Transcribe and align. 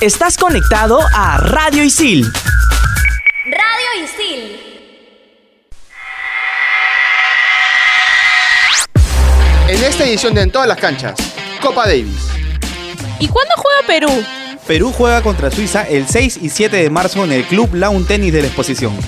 Estás 0.00 0.36
conectado 0.36 0.98
a 1.14 1.38
Radio 1.38 1.84
Isil. 1.84 2.26
Radio 3.44 4.04
Isil. 4.04 4.60
En 9.68 9.84
esta 9.84 10.04
edición 10.04 10.34
de 10.34 10.42
En 10.42 10.50
todas 10.50 10.66
las 10.66 10.78
canchas, 10.78 11.14
Copa 11.62 11.86
Davis. 11.86 12.28
¿Y 13.20 13.28
cuándo 13.28 13.54
juega 13.56 13.86
Perú? 13.86 14.24
Perú 14.66 14.92
juega 14.92 15.22
contra 15.22 15.50
Suiza 15.50 15.84
el 15.84 16.08
6 16.08 16.40
y 16.42 16.50
7 16.50 16.76
de 16.76 16.90
marzo 16.90 17.24
en 17.24 17.32
el 17.32 17.44
Club 17.44 17.74
Lawn 17.74 18.04
Tennis 18.04 18.32
de 18.32 18.42
la 18.42 18.48
Exposición. 18.48 18.98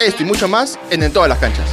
Esto 0.00 0.22
y 0.24 0.26
mucho 0.26 0.48
más 0.48 0.78
en 0.90 1.04
En 1.04 1.12
todas 1.12 1.28
las 1.28 1.38
canchas. 1.38 1.70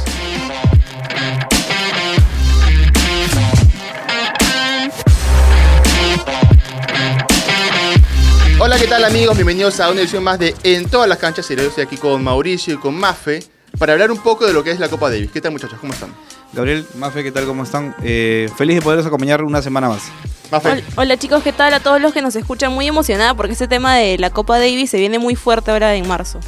Hola, 8.62 8.78
¿qué 8.78 8.86
tal 8.86 9.02
amigos? 9.06 9.34
Bienvenidos 9.36 9.80
a 9.80 9.90
una 9.90 10.02
edición 10.02 10.22
más 10.22 10.38
de 10.38 10.54
En 10.64 10.86
todas 10.86 11.08
las 11.08 11.16
canchas. 11.16 11.50
Y 11.50 11.56
yo 11.56 11.62
estoy 11.62 11.84
aquí 11.84 11.96
con 11.96 12.22
Mauricio 12.22 12.74
y 12.74 12.76
con 12.76 12.94
Mafe 12.94 13.42
para 13.78 13.94
hablar 13.94 14.10
un 14.10 14.18
poco 14.18 14.46
de 14.46 14.52
lo 14.52 14.62
que 14.62 14.70
es 14.70 14.78
la 14.78 14.90
Copa 14.90 15.08
Davis. 15.08 15.30
¿Qué 15.32 15.40
tal 15.40 15.52
muchachos? 15.52 15.78
¿Cómo 15.80 15.94
están? 15.94 16.14
Gabriel, 16.52 16.86
Mafe, 16.96 17.22
¿qué 17.22 17.32
tal? 17.32 17.46
¿Cómo 17.46 17.62
están? 17.62 17.94
Eh, 18.02 18.50
feliz 18.58 18.76
de 18.76 18.82
poderlos 18.82 19.06
acompañar 19.06 19.42
una 19.44 19.62
semana 19.62 19.88
más. 19.88 20.02
Hola, 20.50 20.82
hola, 20.96 21.16
chicos, 21.16 21.42
¿qué 21.42 21.54
tal? 21.54 21.72
A 21.72 21.80
todos 21.80 22.02
los 22.02 22.12
que 22.12 22.20
nos 22.20 22.36
escuchan 22.36 22.70
muy 22.72 22.86
emocionada 22.86 23.32
porque 23.32 23.54
este 23.54 23.66
tema 23.66 23.96
de 23.96 24.18
la 24.18 24.28
Copa 24.28 24.58
Davis 24.58 24.90
se 24.90 24.98
viene 24.98 25.18
muy 25.18 25.36
fuerte 25.36 25.70
ahora 25.70 25.94
en 25.94 26.06
marzo. 26.06 26.38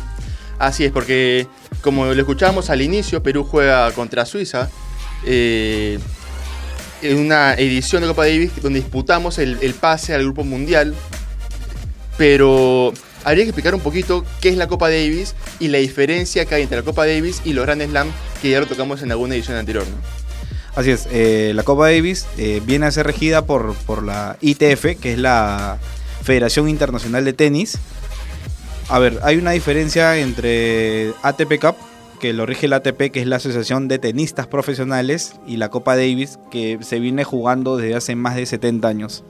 Así 0.59 0.85
es, 0.85 0.93
porque 0.93 1.47
como 1.81 2.05
lo 2.05 2.21
escuchábamos 2.21 2.69
al 2.69 2.83
inicio, 2.83 3.23
Perú 3.23 3.43
juega 3.51 3.91
contra 3.93 4.27
Suiza. 4.27 4.69
eh, 5.25 5.99
en 7.01 7.19
una 7.19 7.55
edición 7.55 8.03
de 8.03 8.09
Copa 8.09 8.27
Davis 8.27 8.53
donde 8.63 8.81
disputamos 8.81 9.39
el, 9.39 9.59
el 9.61 9.75
pase 9.75 10.15
al 10.15 10.23
Grupo 10.23 10.45
Mundial. 10.45 10.95
Pero 12.17 12.93
habría 13.25 13.45
que 13.45 13.51
explicar 13.51 13.75
un 13.75 13.81
poquito 13.81 14.25
qué 14.41 14.49
es 14.49 14.57
la 14.57 14.69
Copa 14.69 14.89
Davis 14.89 15.35
y 15.59 15.69
la 15.69 15.79
diferencia 15.79 16.45
que 16.45 16.55
hay 16.55 16.63
entre 16.63 16.79
la 16.79 16.83
Copa 16.85 17.07
Davis 17.07 17.43
y 17.45 17.53
los 17.53 17.65
Grand 17.65 17.83
Slam 17.83 18.09
que 18.41 18.51
ya 18.51 18.61
lo 18.61 18.67
tocamos 18.67 19.03
en 19.03 19.11
alguna 19.11 19.35
edición 19.35 19.57
anterior. 19.57 19.85
Así 20.75 20.91
es, 20.91 21.07
eh, 21.13 21.53
la 21.55 21.63
Copa 21.65 21.91
Davis 21.91 22.27
eh, 22.39 22.63
viene 22.65 22.87
a 22.87 22.91
ser 22.91 23.07
regida 23.07 23.45
por, 23.45 23.75
por 23.75 24.03
la 24.03 24.39
ITF, 24.41 24.99
que 25.01 25.13
es 25.13 25.19
la 25.19 25.79
Federación 26.23 26.69
Internacional 26.69 27.25
de 27.25 27.35
Tenis. 27.35 27.79
A 28.89 28.99
ver, 28.99 29.21
hay 29.23 29.37
una 29.37 29.51
diferencia 29.51 30.19
entre 30.19 31.13
ATP 31.23 31.61
Cup, 31.61 31.77
que 32.21 32.33
lo 32.33 32.47
rige 32.47 32.69
la 32.69 32.77
ATP, 32.77 33.11
que 33.11 33.21
es 33.21 33.27
la 33.27 33.37
Asociación 33.37 33.89
de 33.89 33.99
Tenistas 33.99 34.47
Profesionales, 34.47 35.35
y 35.47 35.59
la 35.59 35.69
Copa 35.69 35.95
Davis, 35.95 36.39
que 36.51 36.79
se 36.81 37.01
viene 37.01 37.25
jugando 37.25 37.77
desde 37.77 37.95
hace 37.95 38.17
más 38.17 38.37
de 38.37 38.47
70 38.47 38.89
años. 38.89 39.25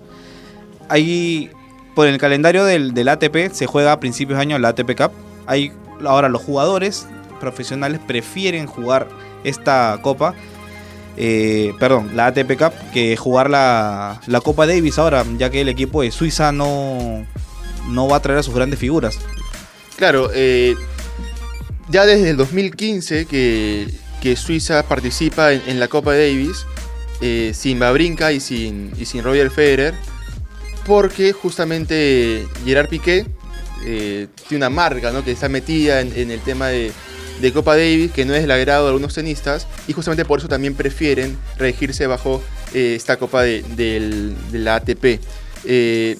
Hay, 0.88 1.50
por 1.94 2.06
el 2.06 2.18
calendario 2.18 2.64
del, 2.64 3.08
ATP, 3.08 3.52
se 3.52 3.66
juega 3.66 3.92
a 3.92 4.00
principios 4.00 4.38
de 4.38 4.42
año 4.42 4.58
la 4.58 4.68
ATP 4.68 4.96
Cup. 4.96 5.12
Hay, 5.46 5.72
ahora 6.04 6.28
los 6.28 6.42
jugadores 6.42 7.06
profesionales 7.40 8.00
prefieren 8.06 8.66
jugar 8.66 9.08
esta 9.44 9.98
copa 10.02 10.34
eh, 11.16 11.74
perdón, 11.78 12.10
la 12.14 12.26
ATP 12.26 12.56
Cup, 12.56 12.72
que 12.92 13.16
jugar 13.16 13.50
la, 13.50 14.20
la 14.26 14.40
Copa 14.40 14.66
Davis 14.66 14.98
ahora, 14.98 15.24
ya 15.36 15.50
que 15.50 15.60
el 15.60 15.68
equipo 15.68 16.02
de 16.02 16.10
Suiza 16.10 16.52
no, 16.52 17.26
no 17.88 18.08
va 18.08 18.16
a 18.16 18.22
traer 18.22 18.38
a 18.38 18.42
sus 18.42 18.54
grandes 18.54 18.78
figuras. 18.78 19.18
Claro, 19.96 20.30
eh, 20.34 20.74
ya 21.88 22.06
desde 22.06 22.30
el 22.30 22.36
2015 22.36 23.26
que, 23.26 23.88
que 24.22 24.36
Suiza 24.36 24.82
participa 24.88 25.52
en, 25.52 25.62
en 25.66 25.80
la 25.80 25.88
Copa 25.88 26.12
Davis, 26.12 26.66
eh, 27.20 27.52
sin 27.54 27.78
Babrinka 27.78 28.32
y 28.32 28.40
sin, 28.40 28.92
y 28.98 29.04
sin 29.04 29.22
Roger 29.22 29.50
Federer, 29.50 29.94
porque 30.86 31.32
justamente 31.32 32.46
Gerard 32.64 32.88
Piqué 32.88 33.26
eh, 33.84 34.28
tiene 34.48 34.66
una 34.66 34.70
marca 34.70 35.10
¿no? 35.12 35.24
que 35.24 35.32
está 35.32 35.48
metida 35.48 36.00
en, 36.00 36.30
el 36.30 36.40
tema 36.40 36.68
de, 36.68 36.92
Copa 37.52 37.76
Davis, 37.76 38.12
que 38.12 38.24
no 38.24 38.34
es 38.34 38.44
el 38.44 38.50
agrado 38.52 38.84
de 38.84 38.90
algunos 38.90 39.14
tenistas, 39.14 39.66
y 39.88 39.92
justamente 39.92 40.24
por 40.24 40.38
eso 40.38 40.46
también 40.48 40.74
prefieren 40.74 41.36
regirse 41.58 42.06
bajo 42.06 42.40
eh, 42.72 42.94
esta 42.96 43.16
Copa 43.16 43.42
de, 43.42 43.62
del- 43.76 44.36
de 44.52 44.58
la 44.60 44.76
ATP. 44.76 45.20
Eh, 45.64 46.16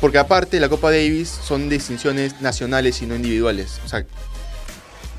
porque 0.00 0.18
aparte 0.18 0.60
la 0.60 0.68
Copa 0.68 0.90
Davis 0.90 1.28
son 1.28 1.70
distinciones 1.70 2.40
nacionales 2.42 3.00
y 3.00 3.06
no 3.06 3.16
individuales. 3.16 3.80
O 3.86 3.88
sea, 3.88 4.04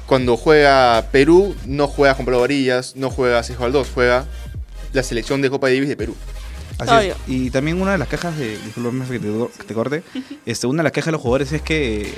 cuando 0.05 0.37
juega 0.37 1.07
Perú, 1.11 1.55
no 1.65 1.87
juega 1.87 2.13
Juan 2.13 2.25
Pablo 2.25 2.41
Varillas, 2.41 2.95
no 2.95 3.09
juega 3.09 3.41
Cejo 3.41 3.65
Aldós, 3.65 3.89
juega 3.93 4.25
la 4.93 5.01
selección 5.01 5.41
de 5.41 5.49
Copa 5.49 5.67
Davis 5.67 5.89
de 5.89 5.97
Perú. 5.97 6.15
Así 6.79 6.91
Obvio. 6.91 7.13
es. 7.13 7.17
Y 7.27 7.49
también 7.49 7.81
una 7.81 7.93
de 7.93 7.97
las 7.97 8.07
quejas 8.07 8.37
de. 8.37 8.57
Que 9.09 9.19
te, 9.19 9.27
que 9.57 9.63
te 9.65 9.73
corte. 9.73 10.03
Este, 10.45 10.67
una 10.67 10.77
de 10.79 10.83
las 10.83 10.91
quejas 10.91 11.07
de 11.07 11.11
los 11.13 11.21
jugadores 11.21 11.51
es 11.51 11.61
que 11.61 12.13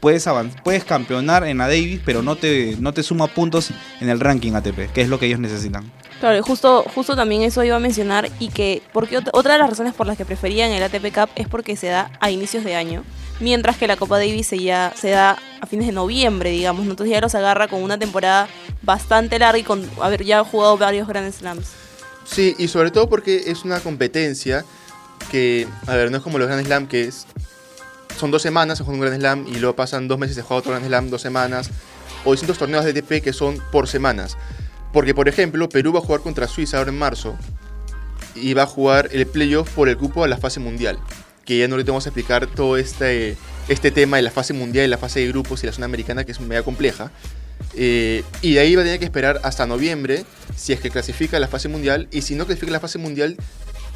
puedes 0.00 0.28
puedes 0.64 0.84
campeonar 0.84 1.44
en 1.44 1.58
la 1.58 1.66
Davis, 1.68 2.00
pero 2.04 2.22
no 2.22 2.36
te, 2.36 2.76
no 2.78 2.92
te 2.92 3.02
suma 3.02 3.26
puntos 3.28 3.70
en 4.00 4.08
el 4.08 4.20
ranking 4.20 4.52
ATP, 4.52 4.92
que 4.92 5.00
es 5.02 5.08
lo 5.08 5.18
que 5.18 5.26
ellos 5.26 5.38
necesitan. 5.40 5.90
Claro, 6.20 6.38
y 6.38 6.40
justo, 6.40 6.82
justo 6.94 7.14
también 7.14 7.42
eso 7.42 7.62
iba 7.62 7.76
a 7.76 7.80
mencionar 7.80 8.30
y 8.38 8.48
que 8.48 8.82
porque 8.92 9.18
ot- 9.18 9.28
otra 9.32 9.52
de 9.54 9.58
las 9.58 9.68
razones 9.70 9.92
por 9.94 10.06
las 10.06 10.16
que 10.16 10.24
preferían 10.24 10.70
el 10.72 10.82
ATP 10.82 11.12
Cup 11.14 11.28
es 11.36 11.46
porque 11.46 11.76
se 11.76 11.88
da 11.88 12.10
a 12.20 12.30
inicios 12.30 12.64
de 12.64 12.74
año, 12.74 13.04
mientras 13.38 13.76
que 13.76 13.86
la 13.86 13.96
Copa 13.96 14.16
Davis 14.18 14.46
se, 14.46 14.58
ya, 14.58 14.92
se 14.96 15.10
da 15.10 15.36
a 15.60 15.66
fines 15.66 15.86
de 15.86 15.92
noviembre, 15.92 16.50
digamos, 16.50 16.84
¿no? 16.86 16.92
entonces 16.92 17.12
ya 17.12 17.20
los 17.20 17.34
agarra 17.34 17.68
con 17.68 17.82
una 17.82 17.98
temporada 17.98 18.48
bastante 18.82 19.38
larga 19.38 19.58
y 19.58 19.62
con 19.62 19.88
haber 20.00 20.24
ya 20.24 20.42
jugado 20.42 20.78
varios 20.78 21.06
Grand 21.06 21.30
Slams. 21.32 21.68
Sí, 22.26 22.54
y 22.58 22.68
sobre 22.68 22.90
todo 22.90 23.08
porque 23.08 23.44
es 23.46 23.64
una 23.64 23.80
competencia 23.80 24.64
que, 25.30 25.66
a 25.86 25.94
ver, 25.94 26.10
no 26.10 26.18
es 26.18 26.22
como 26.22 26.38
los 26.38 26.48
Grand 26.48 26.64
Slam, 26.66 26.86
que 26.86 27.04
es, 27.04 27.26
son 28.18 28.30
dos 28.30 28.42
semanas, 28.42 28.78
se 28.78 28.84
juega 28.84 28.98
un 28.98 29.00
Grand 29.00 29.20
Slam 29.20 29.46
y 29.48 29.58
luego 29.58 29.76
pasan 29.76 30.08
dos 30.08 30.18
meses, 30.18 30.36
se 30.36 30.42
juega 30.42 30.58
otro 30.58 30.72
Grand 30.72 30.86
Slam, 30.86 31.10
dos 31.10 31.22
semanas, 31.22 31.70
o 32.24 32.32
distintos 32.32 32.58
torneos 32.58 32.84
de 32.84 32.90
ATP 32.90 33.22
que 33.22 33.32
son 33.32 33.62
por 33.70 33.88
semanas. 33.88 34.36
Porque, 34.92 35.14
por 35.14 35.28
ejemplo, 35.28 35.68
Perú 35.68 35.92
va 35.92 36.00
a 36.00 36.02
jugar 36.02 36.20
contra 36.20 36.48
Suiza 36.48 36.78
ahora 36.78 36.90
en 36.90 36.98
marzo 36.98 37.36
y 38.34 38.54
va 38.54 38.62
a 38.62 38.66
jugar 38.66 39.08
el 39.12 39.26
playoff 39.26 39.70
por 39.70 39.88
el 39.88 39.96
cupo 39.96 40.24
a 40.24 40.28
la 40.28 40.36
fase 40.36 40.60
mundial. 40.60 40.98
Que 41.44 41.58
ya 41.58 41.68
no 41.68 41.76
le 41.76 41.84
vamos 41.84 42.06
a 42.06 42.08
explicar 42.08 42.46
todo 42.46 42.76
este, 42.76 43.36
este 43.68 43.90
tema 43.90 44.16
de 44.16 44.22
la 44.22 44.30
fase 44.30 44.52
mundial 44.52 44.86
y 44.86 44.88
la 44.88 44.98
fase 44.98 45.20
de 45.20 45.28
grupos 45.28 45.62
y 45.62 45.66
la 45.66 45.72
zona 45.72 45.84
americana, 45.84 46.24
que 46.24 46.32
es 46.32 46.40
media 46.40 46.62
compleja. 46.62 47.10
Eh, 47.74 48.22
y 48.40 48.54
de 48.54 48.60
ahí 48.60 48.74
va 48.74 48.82
a 48.82 48.84
tener 48.84 48.98
que 48.98 49.04
esperar 49.04 49.40
hasta 49.42 49.66
noviembre 49.66 50.24
si 50.56 50.72
es 50.72 50.80
que 50.80 50.90
clasifica 50.90 51.38
la 51.38 51.48
fase 51.48 51.68
mundial 51.68 52.08
y 52.10 52.22
si 52.22 52.34
no 52.34 52.46
clasifica 52.46 52.72
la 52.72 52.80
fase 52.80 52.98
mundial 52.98 53.36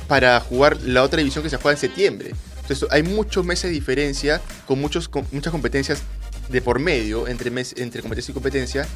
para 0.06 0.38
jugar 0.40 0.76
la 0.82 1.02
otra 1.02 1.18
división 1.18 1.42
que 1.42 1.50
se 1.50 1.56
juega 1.56 1.76
en 1.76 1.80
septiembre. 1.80 2.30
Entonces 2.62 2.88
hay 2.90 3.02
muchos 3.02 3.44
meses 3.44 3.70
de 3.70 3.74
diferencia 3.74 4.40
con, 4.66 4.80
muchos, 4.80 5.10
muchas 5.32 5.50
competencias 5.50 6.02
de 6.48 6.60
por 6.60 6.78
medio 6.78 7.26
entre, 7.28 7.50
mes, 7.50 7.74
entre 7.78 8.02
competencia 8.02 8.32
y 8.32 8.34
competencia 8.34 8.88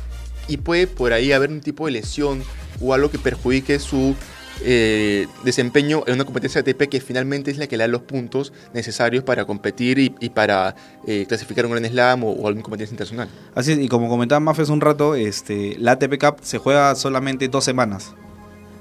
y 0.49 0.57
puede 0.59 0.87
por 0.87 1.13
ahí 1.13 1.33
haber 1.33 1.51
un 1.51 1.61
tipo 1.61 1.87
de 1.87 1.93
lesión 1.93 2.43
o 2.81 2.93
algo 2.95 3.11
que 3.11 3.19
perjudique 3.19 3.79
su 3.79 4.15
eh, 4.63 5.27
desempeño 5.45 6.05
en 6.07 6.15
una 6.15 6.25
competencia 6.25 6.61
ATP 6.61 6.89
que 6.89 7.01
finalmente 7.01 7.51
es 7.51 7.59
la 7.59 7.67
que 7.67 7.77
le 7.77 7.85
da 7.85 7.89
los 7.89 8.03
puntos 8.03 8.53
necesarios 8.73 9.25
para 9.25 9.45
competir 9.45 9.99
y, 9.99 10.11
para 10.31 10.77
eh, 11.07 11.27
clasificar 11.29 11.67
un 11.67 11.73
Grand 11.73 11.87
Slam 11.87 12.25
o, 12.25 12.31
o 12.31 12.47
alguna 12.47 12.63
competencia 12.63 12.93
internacional. 12.93 13.29
Así 13.55 13.73
es, 13.73 13.79
y 13.79 13.89
como 13.89 14.09
comentaba 14.09 14.41
Mafes 14.41 14.65
hace 14.65 14.73
un 14.73 14.81
rato, 14.81 15.15
este, 15.15 15.77
la 15.79 15.93
ATP 15.93 16.19
Cup 16.19 16.37
se 16.43 16.59
juega 16.59 16.95
solamente 16.95 17.49
dos 17.49 17.65
semanas. 17.65 18.15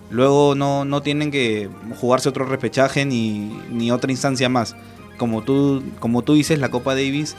Luego 0.10 0.54
no, 0.54 0.86
no 0.86 1.02
tienen 1.02 1.32
que 1.32 1.70
jugarse 2.00 2.30
otro 2.30 2.46
repechaje 2.46 3.06
ni, 3.06 3.60
ni 3.72 3.92
otra 3.92 4.12
instancia 4.12 4.48
más. 4.48 4.76
Como 5.18 5.44
tú, 5.44 5.84
como 6.00 6.22
tú 6.22 6.36
dices, 6.36 6.60
la 6.60 6.70
Copa 6.70 6.94
Davis 6.94 7.36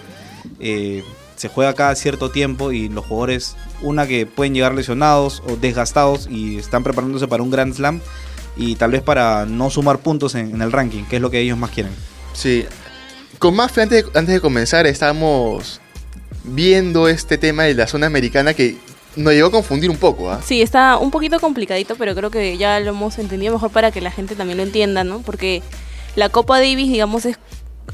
eh, 0.61 1.05
se 1.45 1.51
juega 1.51 1.75
cada 1.75 1.95
cierto 1.95 2.31
tiempo 2.31 2.73
y 2.73 2.89
los 2.89 3.05
jugadores, 3.05 3.55
una 3.83 4.07
que 4.07 4.25
pueden 4.25 4.55
llegar 4.55 4.75
lesionados 4.75 5.43
o 5.47 5.57
desgastados 5.57 6.27
y 6.31 6.57
están 6.57 6.83
preparándose 6.83 7.29
para 7.29 7.43
un 7.43 7.51
Grand 7.51 7.75
Slam 7.75 8.01
y 8.57 8.77
tal 8.77 8.93
vez 8.93 9.03
para 9.03 9.45
no 9.45 9.69
sumar 9.69 9.99
puntos 9.99 10.37
en, 10.37 10.55
en 10.55 10.63
el 10.63 10.73
ranking, 10.73 11.05
que 11.05 11.17
es 11.17 11.23
lo 11.23 11.31
que 11.31 11.41
ellos 11.41 11.59
más 11.59 11.69
quieren. 11.69 11.93
Sí. 12.33 12.65
Con 13.39 13.57
Mafe, 13.57 13.83
antes 13.83 14.05
de, 14.07 14.19
antes 14.19 14.35
de 14.35 14.41
comenzar, 14.41 14.87
estábamos 14.87 15.83
viendo 16.45 17.09
este 17.09 17.37
tema 17.37 17.65
de 17.65 17.75
la 17.75 17.87
zona 17.89 18.07
americana 18.07 18.55
que 18.55 18.79
nos 19.15 19.35
llegó 19.35 19.49
a 19.49 19.51
confundir 19.51 19.91
un 19.91 19.99
poco. 19.99 20.31
¿ah? 20.31 20.41
Sí, 20.43 20.63
está 20.63 20.97
un 20.97 21.11
poquito 21.11 21.41
complicadito, 21.41 21.95
pero 21.97 22.15
creo 22.15 22.31
que 22.31 22.57
ya 22.57 22.81
lo 22.81 22.89
hemos 22.93 23.19
entendido 23.19 23.53
mejor 23.53 23.71
para 23.71 23.91
que 23.91 24.01
la 24.01 24.11
gente 24.11 24.35
también 24.35 24.57
lo 24.57 24.63
entienda, 24.63 25.05
¿no? 25.05 25.19
Porque 25.21 25.63
la 26.17 26.31
Copa 26.31 26.59
Davis, 26.59 26.89
digamos, 26.89 27.27
es 27.27 27.37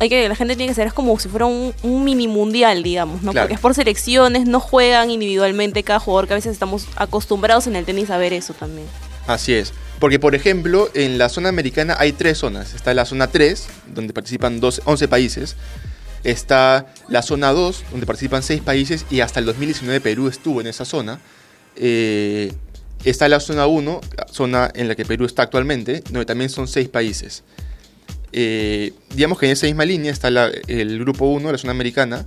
hay 0.01 0.09
que 0.09 0.29
la 0.29 0.35
gente 0.35 0.57
tiene 0.57 0.71
que 0.71 0.75
saber 0.75 0.89
es 0.89 0.95
como 0.95 1.17
si 1.19 1.29
fuera 1.29 1.45
un, 1.45 1.75
un 1.83 2.05
mini 2.05 2.27
mundial, 2.27 2.83
digamos, 2.83 3.23
¿no? 3.23 3.33
Claro. 3.33 3.45
Porque 3.45 3.55
es 3.55 3.61
por 3.61 3.75
selecciones, 3.75 4.47
no 4.47 4.59
juegan 4.59 5.11
individualmente 5.11 5.83
cada 5.83 6.01
jugador, 6.01 6.27
que 6.27 6.33
a 6.33 6.37
veces 6.37 6.53
estamos 6.53 6.87
acostumbrados 6.97 7.67
en 7.67 7.77
el 7.77 7.85
tenis 7.85 8.11
a 8.11 8.17
ver 8.17 8.33
eso 8.33 8.55
también. 8.55 8.87
Así 9.27 9.53
es. 9.53 9.75
Porque, 9.99 10.19
por 10.19 10.35
ejemplo, 10.35 10.89
en 10.95 11.19
la 11.19 11.29
zona 11.29 11.51
americana 11.51 11.97
hay 11.99 12.13
tres 12.13 12.39
zonas. 12.39 12.73
Está 12.75 12.95
la 12.95 13.05
zona 13.05 13.27
3, 13.27 13.69
donde 13.95 14.15
participan 14.15 14.59
12 14.59 14.81
11 14.87 15.09
países. 15.09 15.57
Está 16.25 16.87
la 17.09 17.21
zona 17.21 17.53
2, 17.53 17.85
donde 17.91 18.07
participan 18.07 18.43
6 18.43 18.63
países 18.63 19.05
y 19.11 19.21
hasta 19.21 19.39
el 19.39 19.47
2019 19.47 20.01
Perú 20.01 20.29
estuvo 20.29 20.63
en 20.63 20.67
esa 20.67 20.87
zona. 20.87 21.21
Eh, 21.77 22.53
está 23.05 23.29
la 23.29 23.41
zona 23.41 23.67
1, 23.67 24.01
zona 24.31 24.71
en 24.75 24.89
la 24.89 24.95
que 24.95 25.05
Perú 25.05 25.27
está 25.27 25.43
actualmente, 25.43 26.03
donde 26.11 26.25
también 26.25 26.49
son 26.49 26.67
6 26.67 26.89
países. 26.89 27.43
Eh, 28.33 28.93
digamos 29.15 29.39
que 29.39 29.47
en 29.47 29.53
esa 29.53 29.67
misma 29.67 29.85
línea 29.85 30.13
está 30.13 30.31
la- 30.31 30.51
el 30.69 30.99
grupo 31.01 31.27
1 31.27 31.47
de 31.49 31.53
la 31.53 31.59
zona 31.59 31.73
americana, 31.73 32.27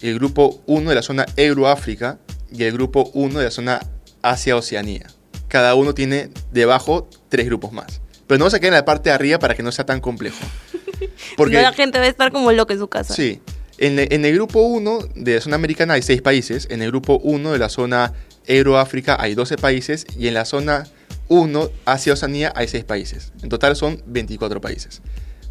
el 0.00 0.14
grupo 0.14 0.60
1 0.66 0.88
de 0.90 0.94
la 0.96 1.02
zona 1.02 1.26
Euroáfrica 1.36 2.18
y 2.52 2.64
el 2.64 2.72
grupo 2.72 3.10
1 3.14 3.38
de 3.38 3.44
la 3.46 3.50
zona 3.50 3.80
Asia-Oceanía. 4.22 5.06
Cada 5.48 5.74
uno 5.74 5.94
tiene 5.94 6.30
debajo 6.52 7.08
tres 7.28 7.46
grupos 7.46 7.72
más. 7.72 8.00
Pero 8.26 8.38
no 8.38 8.44
vamos 8.44 8.54
a 8.54 8.60
quedar 8.60 8.74
en 8.74 8.78
la 8.80 8.84
parte 8.84 9.08
de 9.10 9.14
arriba 9.14 9.38
para 9.38 9.54
que 9.54 9.62
no 9.62 9.72
sea 9.72 9.86
tan 9.86 10.00
complejo. 10.00 10.36
Porque 11.36 11.54
la 11.62 11.72
gente 11.72 11.98
va 11.98 12.04
a 12.04 12.08
estar 12.08 12.30
como 12.32 12.52
loca 12.52 12.74
en 12.74 12.80
su 12.80 12.88
casa. 12.88 13.14
Sí. 13.14 13.40
En, 13.78 13.98
el- 13.98 14.12
en 14.12 14.24
el 14.24 14.34
grupo 14.34 14.60
1 14.60 14.98
de 15.14 15.36
la 15.36 15.40
zona 15.40 15.56
americana 15.56 15.94
hay 15.94 16.02
6 16.02 16.20
países. 16.20 16.66
En 16.70 16.82
el 16.82 16.88
grupo 16.90 17.18
1 17.22 17.52
de 17.52 17.58
la 17.58 17.68
zona 17.68 18.12
Euroáfrica 18.46 19.16
hay 19.18 19.34
12 19.34 19.56
países. 19.56 20.04
Y 20.18 20.28
en 20.28 20.34
la 20.34 20.44
zona 20.44 20.84
1 21.28 21.70
Asia-Oceanía 21.86 22.52
hay 22.54 22.68
6 22.68 22.84
países. 22.84 23.32
En 23.42 23.48
total 23.48 23.76
son 23.76 24.02
24 24.06 24.60
países. 24.60 25.00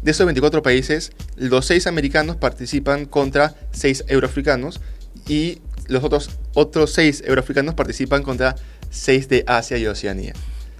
De 0.02 0.12
esos 0.12 0.26
24 0.26 0.62
países, 0.62 1.12
los 1.36 1.66
6 1.66 1.86
americanos 1.86 2.36
participan 2.36 3.04
contra 3.06 3.54
6 3.72 4.04
euroafricanos. 4.08 4.80
Y 5.26 5.60
los 5.88 6.04
otros, 6.04 6.30
otros 6.54 6.92
6 6.92 7.24
euroafricanos 7.26 7.74
participan 7.74 8.22
contra 8.22 8.56
6 8.90 9.28
de 9.28 9.44
Asia 9.46 9.78
y 9.78 9.86
Oceanía. 9.86 10.32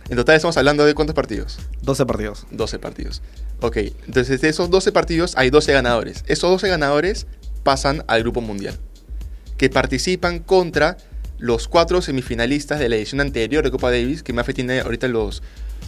En 0.08 0.16
total 0.16 0.36
estamos 0.36 0.56
hablando 0.56 0.86
de 0.86 0.94
cuántos 0.94 1.14
partidos? 1.14 1.58
12 1.82 2.06
partidos. 2.06 2.46
12 2.50 2.78
partidos. 2.78 3.22
Ok, 3.60 3.76
entonces 4.06 4.40
de 4.40 4.48
esos 4.48 4.70
12 4.70 4.92
partidos 4.92 5.34
hay 5.36 5.50
12 5.50 5.72
ganadores. 5.72 6.24
Esos 6.28 6.50
12 6.50 6.68
ganadores 6.68 7.26
pasan 7.62 8.04
al 8.06 8.22
grupo 8.22 8.40
mundial, 8.40 8.78
que 9.58 9.68
participan 9.68 10.38
contra 10.38 10.96
los 11.38 11.68
cuatro 11.68 12.00
semifinalistas 12.00 12.78
de 12.78 12.88
la 12.88 12.96
edición 12.96 13.20
anterior 13.20 13.64
de 13.64 13.70
Copa 13.70 13.90
Davis, 13.90 14.22
que 14.22 14.32
Mafe 14.32 14.54
tiene 14.54 14.80
ahorita 14.80 15.08
los, 15.08 15.42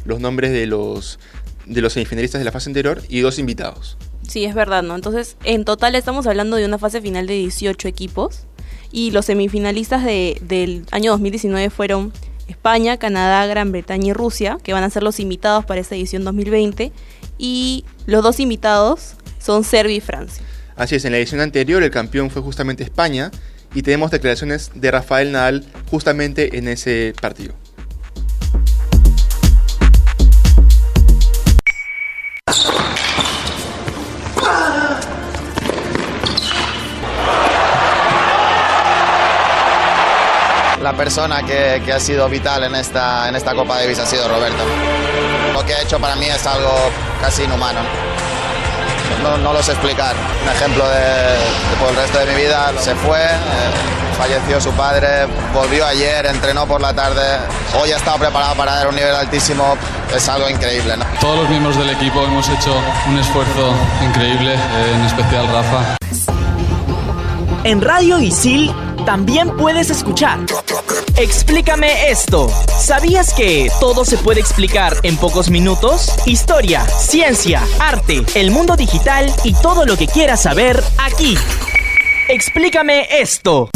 los 0.05 0.21
nombres 0.21 0.53
de 0.53 0.67
los, 0.67 1.19
de 1.67 1.81
los 1.81 1.93
semifinalistas 1.95 2.41
de 2.41 2.45
la 2.45 2.53
fase 2.53 2.71
anterior, 2.71 3.03
y 3.09 3.21
dos 3.21 3.39
invitados. 3.39 3.97
Sí, 4.29 4.45
es 4.45 4.55
verdad, 4.55 4.83
¿no? 4.83 4.95
Entonces, 4.95 5.37
en 5.45 5.65
total 5.65 5.95
estamos 5.95 6.27
hablando 6.27 6.57
de 6.57 6.65
una 6.65 6.79
fase 6.79 7.01
final 7.01 7.27
de 7.27 7.35
18 7.35 7.89
equipos. 7.89 8.47
Y 8.93 9.13
los 9.13 9.27
semifinalistas 9.27 10.05
de- 10.05 10.39
del 10.43 10.85
año 10.91 11.13
2019 11.13 11.71
fueron 11.71 12.13
España, 12.49 12.97
Canadá, 12.97 13.47
Gran 13.47 13.71
Bretaña 13.73 14.09
y 14.09 14.13
Rusia, 14.13 14.59
que 14.63 14.73
van 14.73 14.83
a 14.83 14.91
ser 14.91 15.03
los 15.05 15.21
invitados 15.21 15.65
para 15.65 15.81
esta 15.81 15.95
edición 15.95 16.25
2020. 16.25 16.91
Y 17.39 17.85
los 18.07 18.23
dos 18.25 18.41
invitados 18.41 19.15
son 19.39 19.63
Serbia 19.65 19.97
y 19.97 20.01
Francia. 20.01 20.45
Así 20.77 20.97
es, 20.97 21.05
en 21.05 21.13
la 21.13 21.19
edición 21.19 21.41
anterior 21.41 21.83
el 21.83 21.91
campeón 21.91 22.31
fue 22.31 22.43
justamente 22.43 22.83
España, 22.83 23.31
y 23.75 23.83
tenemos 23.83 24.11
declaraciones 24.11 24.73
de 24.75 24.91
Rafael 24.91 25.31
Nadal 25.31 25.65
justamente 25.89 26.59
en 26.59 26.67
ese 26.67 27.15
partido. 27.21 27.55
La 40.83 40.93
persona 40.95 41.43
que, 41.45 41.83
que 41.85 41.93
ha 41.93 42.01
sido 42.01 42.29
vital 42.29 42.65
en 42.65 42.75
esta, 42.75 43.29
en 43.29 43.37
esta 43.37 43.55
Copa 43.55 43.79
Davis 43.79 43.99
ha 43.99 44.07
sido 44.07 44.27
Roberto. 44.29 44.65
Lo 45.53 45.65
que 45.65 45.75
ha 45.75 45.83
hecho 45.83 46.01
para 46.01 46.17
mí 46.17 46.27
es 46.27 46.45
algo 46.47 46.73
casi 47.21 47.45
inhumano. 47.45 47.81
No, 49.23 49.37
no 49.37 49.53
lo 49.53 49.63
sé 49.63 49.73
explicar. 49.73 50.15
Un 50.43 50.49
ejemplo 50.49 50.89
de, 50.89 51.37
por 51.79 51.91
el 51.91 51.97
resto 51.97 52.19
de 52.19 52.27
mi 52.27 52.35
vida. 52.43 52.73
Se 52.81 52.95
fue, 52.95 53.21
eh, 53.23 54.17
falleció 54.19 54.61
su 54.61 54.73
padre, 54.73 55.27
volvió 55.55 55.87
ayer, 55.87 56.27
entrenó 56.27 56.67
por 56.67 56.81
la 56.81 56.95
tarde. 56.95 57.39
Hoy 57.81 57.93
ha 57.93 57.97
estado 57.97 58.19
preparado 58.19 58.55
para 58.55 58.75
dar 58.77 58.89
un 58.89 58.97
nivel 58.97 59.15
altísimo. 59.15 59.77
Es 60.15 60.29
algo 60.29 60.49
increíble. 60.49 60.97
¿no? 60.97 61.05
Todos 61.21 61.41
los 61.41 61.49
miembros 61.49 61.77
del 61.77 61.91
equipo 61.91 62.23
hemos 62.25 62.49
hecho 62.49 62.75
un 63.09 63.19
esfuerzo 63.19 63.75
increíble, 64.05 64.55
eh, 64.55 64.93
en 64.95 65.03
especial 65.03 65.47
Rafa. 65.49 65.97
En 67.65 67.81
Radio 67.81 68.19
Isil 68.19 68.75
también 69.05 69.57
puedes 69.57 69.91
escuchar. 69.91 70.41
Explícame 71.17 72.11
esto. 72.11 72.51
¿Sabías 72.79 73.35
que 73.35 73.71
todo 73.79 74.05
se 74.05 74.17
puede 74.17 74.41
explicar 74.41 74.95
en 75.03 75.17
pocos 75.17 75.51
minutos? 75.51 76.15
Historia, 76.25 76.87
ciencia, 76.87 77.63
arte, 77.79 78.25
el 78.35 78.51
mundo 78.51 78.77
digital 78.77 79.33
y 79.45 79.53
todo 79.55 79.85
lo 79.85 79.97
que 79.97 80.07
quieras 80.07 80.43
saber 80.43 80.83
aquí. 80.99 81.37
Explícame 82.29 83.07
esto. 83.21 83.71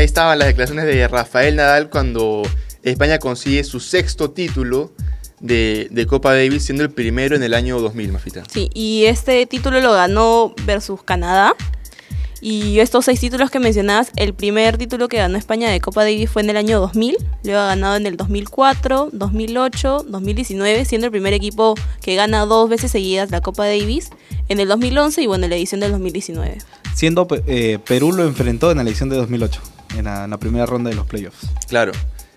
Ahí 0.00 0.06
estaban 0.06 0.38
las 0.38 0.48
declaraciones 0.48 0.86
de 0.86 1.06
Rafael 1.08 1.56
Nadal 1.56 1.90
cuando 1.90 2.40
España 2.82 3.18
consigue 3.18 3.62
su 3.64 3.80
sexto 3.80 4.30
título 4.30 4.92
de, 5.40 5.88
de 5.90 6.06
Copa 6.06 6.32
Davis, 6.32 6.64
siendo 6.64 6.82
el 6.82 6.88
primero 6.88 7.36
en 7.36 7.42
el 7.42 7.52
año 7.52 7.78
2000, 7.78 8.10
Mafita. 8.10 8.42
Sí, 8.50 8.70
y 8.72 9.04
este 9.04 9.44
título 9.44 9.78
lo 9.82 9.92
ganó 9.92 10.54
versus 10.64 11.02
Canadá. 11.02 11.54
Y 12.40 12.80
estos 12.80 13.04
seis 13.04 13.20
títulos 13.20 13.50
que 13.50 13.60
mencionabas, 13.60 14.10
el 14.16 14.32
primer 14.32 14.78
título 14.78 15.06
que 15.08 15.18
ganó 15.18 15.36
España 15.36 15.68
de 15.68 15.82
Copa 15.82 16.02
Davis 16.02 16.30
fue 16.30 16.40
en 16.40 16.48
el 16.48 16.56
año 16.56 16.80
2000, 16.80 17.18
lo 17.42 17.58
ha 17.58 17.66
ganado 17.66 17.96
en 17.96 18.06
el 18.06 18.16
2004, 18.16 19.10
2008, 19.12 20.06
2019, 20.08 20.86
siendo 20.86 21.08
el 21.08 21.10
primer 21.10 21.34
equipo 21.34 21.74
que 22.00 22.14
gana 22.14 22.46
dos 22.46 22.70
veces 22.70 22.90
seguidas 22.90 23.30
la 23.30 23.42
Copa 23.42 23.66
Davis, 23.66 24.08
en 24.48 24.60
el 24.60 24.68
2011 24.68 25.20
y 25.20 25.26
bueno, 25.26 25.44
en 25.44 25.50
la 25.50 25.56
edición 25.56 25.80
del 25.80 25.92
2019. 25.92 26.56
Siendo 26.94 27.28
eh, 27.46 27.78
Perú 27.86 28.12
lo 28.12 28.24
enfrentó 28.24 28.70
en 28.70 28.78
la 28.78 28.84
edición 28.84 29.10
de 29.10 29.16
2008, 29.16 29.60
en 29.96 30.04
la, 30.04 30.24
en 30.24 30.30
la 30.30 30.38
primera 30.38 30.66
ronda 30.66 30.90
de 30.90 30.96
los 30.96 31.06
playoffs. 31.06 31.46
Claro. 31.68 31.92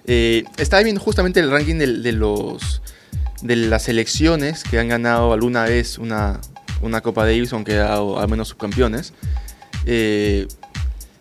Eh, 0.06 0.44
estaba 0.58 0.84
viendo 0.84 1.02
justamente 1.02 1.40
el 1.40 1.50
ranking 1.50 1.76
del- 1.76 2.04
de, 2.04 2.12
los 2.12 2.82
de 3.42 3.56
las 3.56 3.84
selecciones 3.84 4.64
que 4.64 4.80
han 4.80 4.88
ganado 4.90 5.34
alguna 5.34 5.64
vez 5.64 5.98
una, 5.98 6.40
una 6.82 7.02
Copa 7.02 7.24
Davis 7.26 7.54
o 7.54 7.58
han 7.58 7.64
quedado 7.64 8.20
al 8.20 8.28
menos 8.30 8.50
subcampeones. 8.50 9.14
Eh, 9.86 10.48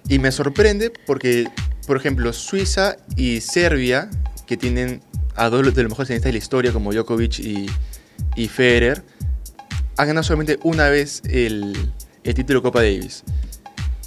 y 0.08 0.18
me 0.18 0.32
sorprende 0.32 0.92
porque, 1.06 1.48
por 1.86 1.96
ejemplo, 1.96 2.32
Suiza 2.32 2.96
y 3.16 3.40
Serbia, 3.40 4.10
que 4.46 4.56
tienen 4.56 5.00
a 5.36 5.48
dos 5.48 5.74
de 5.74 5.82
los 5.82 5.90
mejores 5.90 6.08
tenistas 6.08 6.28
de 6.28 6.32
la 6.32 6.38
historia, 6.38 6.72
como 6.72 6.92
Djokovic 6.92 7.38
y, 7.38 7.66
y 8.36 8.48
Federer, 8.48 9.04
han 9.96 10.08
ganado 10.08 10.24
solamente 10.24 10.58
una 10.64 10.88
vez 10.88 11.22
el, 11.24 11.72
el 12.24 12.34
título 12.34 12.58
de 12.58 12.62
Copa 12.64 12.80
Davis. 12.82 13.22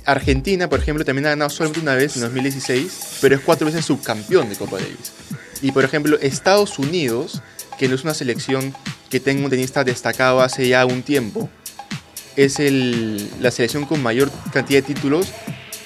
Argentina, 0.06 0.69
por 0.69 0.80
ejemplo, 0.80 1.04
también 1.04 1.25
ha 1.25 1.30
ganado 1.30 1.50
solamente 1.50 1.80
una 1.81 1.96
vez 1.96 2.16
en 2.16 2.22
2016, 2.22 3.18
pero 3.22 3.36
es 3.36 3.42
cuatro 3.42 3.66
veces 3.66 3.86
subcampeón 3.86 4.50
de 4.50 4.56
Copa 4.56 4.78
Davis. 4.78 5.12
Y 5.62 5.72
por 5.72 5.84
ejemplo, 5.84 6.18
Estados 6.22 6.78
Unidos, 6.80 7.42
que 7.80 7.88
no 7.88 7.96
es 7.96 8.04
una 8.04 8.13
selección 8.13 8.74
que 9.10 9.19
tenga 9.19 9.44
un 9.44 9.50
tenista 9.50 9.84
destacado 9.84 10.42
hace 10.42 10.68
ya 10.68 10.85
un 10.85 11.02
tiempo, 11.04 11.50
es 12.35 12.59
el- 12.59 13.30
la 13.40 13.52
selección 13.52 13.85
con 13.85 14.02
mayor 14.04 14.30
cantidad 14.54 14.81
de 14.83 14.94
títulos, 14.94 15.28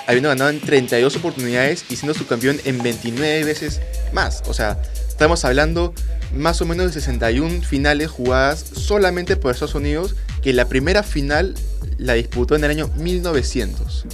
habiendo 0.08 0.30
ganado 0.30 0.50
en 0.50 0.60
32 0.60 1.16
oportunidades 1.16 1.86
y 1.90 1.96
siendo 1.96 2.14
subcampeón 2.18 2.60
en 2.66 2.82
29 2.82 3.44
veces 3.44 3.80
más. 4.12 4.42
O 4.48 4.54
sea, 4.54 4.82
estamos 5.08 5.46
hablando 5.46 5.94
más 6.34 6.62
o 6.62 6.66
menos 6.66 6.88
de 6.88 6.94
61 7.02 7.62
finales 7.62 8.10
jugadas 8.10 8.64
solamente 8.74 9.36
por 9.36 9.52
Estados 9.54 9.76
Unidos, 9.76 10.16
que 10.42 10.54
la 10.54 10.66
primera 10.68 11.04
final 11.04 11.54
la 11.98 12.14
disputó 12.14 12.56
en 12.56 12.64
el 12.64 12.72
año 12.72 12.90
1900. 12.98 14.06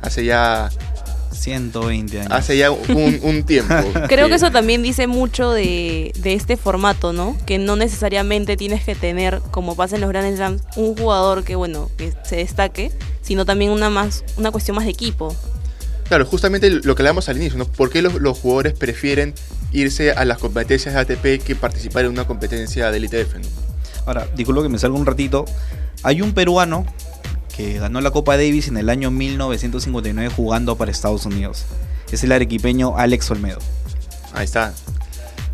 Hace 0.00 0.24
ya, 0.24 0.70
120 1.32 2.20
años. 2.20 2.32
hace 2.32 2.56
ya 2.56 2.70
un, 2.70 3.20
un 3.22 3.42
tiempo. 3.44 3.74
Creo 4.08 4.28
que 4.28 4.34
eso 4.34 4.50
también 4.50 4.82
dice 4.82 5.06
mucho 5.06 5.50
de, 5.50 6.12
de 6.18 6.34
este 6.34 6.56
formato, 6.56 7.12
¿no? 7.12 7.36
Que 7.46 7.58
no 7.58 7.76
necesariamente 7.76 8.56
tienes 8.56 8.84
que 8.84 8.94
tener, 8.94 9.40
como 9.50 9.74
pasa 9.76 9.96
en 9.96 10.02
los 10.02 10.10
Grand 10.10 10.34
Slams, 10.34 10.62
un 10.76 10.96
jugador 10.96 11.44
que, 11.44 11.56
bueno, 11.56 11.90
que 11.96 12.12
se 12.24 12.36
destaque, 12.36 12.92
sino 13.22 13.44
también 13.44 13.70
una, 13.70 13.90
más, 13.90 14.24
una 14.36 14.50
cuestión 14.50 14.76
más 14.76 14.84
de 14.84 14.90
equipo. 14.90 15.34
Claro, 16.08 16.26
justamente 16.26 16.68
lo 16.70 16.94
que 16.94 17.02
hablamos 17.02 17.28
al 17.28 17.38
inicio, 17.38 17.58
¿no? 17.58 17.64
¿Por 17.64 17.90
qué 17.90 18.02
los, 18.02 18.14
los 18.20 18.38
jugadores 18.38 18.74
prefieren 18.74 19.34
irse 19.72 20.12
a 20.12 20.24
las 20.24 20.38
competencias 20.38 20.94
de 20.94 21.00
ATP 21.00 21.42
que 21.42 21.54
participar 21.54 22.04
en 22.04 22.10
una 22.10 22.26
competencia 22.26 22.90
del 22.90 23.04
ITF? 23.04 23.36
¿no? 23.36 23.48
Ahora, 24.06 24.28
disculpa 24.36 24.62
que 24.62 24.68
me 24.68 24.78
salga 24.78 24.98
un 24.98 25.06
ratito. 25.06 25.44
Hay 26.02 26.20
un 26.20 26.34
peruano 26.34 26.84
que 27.62 27.78
ganó 27.78 28.00
la 28.00 28.10
Copa 28.10 28.36
Davis 28.36 28.68
en 28.68 28.76
el 28.76 28.88
año 28.88 29.10
1959 29.10 30.32
jugando 30.34 30.76
para 30.76 30.90
Estados 30.90 31.26
Unidos. 31.26 31.64
Es 32.10 32.24
el 32.24 32.32
arequipeño 32.32 32.96
Alex 32.98 33.30
Olmedo. 33.30 33.60
Ahí 34.32 34.44
está. 34.44 34.74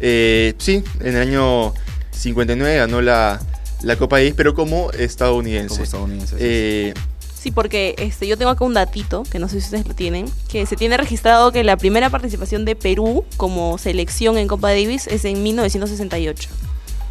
Eh, 0.00 0.54
sí, 0.58 0.82
en 1.00 1.16
el 1.16 1.28
año 1.28 1.74
59 2.12 2.76
ganó 2.76 3.02
la, 3.02 3.40
la 3.82 3.96
Copa 3.96 4.16
Davis, 4.16 4.34
pero 4.36 4.54
como 4.54 4.90
estadounidense. 4.92 5.68
Como 5.68 5.84
estadounidense. 5.84 6.36
Eh, 6.38 6.94
Sí, 7.38 7.52
porque 7.52 7.94
este, 7.98 8.26
yo 8.26 8.36
tengo 8.36 8.50
acá 8.50 8.64
un 8.64 8.74
datito, 8.74 9.22
que 9.22 9.38
no 9.38 9.48
sé 9.48 9.60
si 9.60 9.66
ustedes 9.66 9.86
lo 9.86 9.94
tienen, 9.94 10.26
que 10.48 10.66
se 10.66 10.74
tiene 10.74 10.96
registrado 10.96 11.52
que 11.52 11.62
la 11.62 11.76
primera 11.76 12.10
participación 12.10 12.64
de 12.64 12.74
Perú 12.74 13.24
como 13.36 13.78
selección 13.78 14.38
en 14.38 14.48
Copa 14.48 14.70
Davis 14.70 15.06
es 15.06 15.24
en 15.24 15.44
1968. 15.44 16.48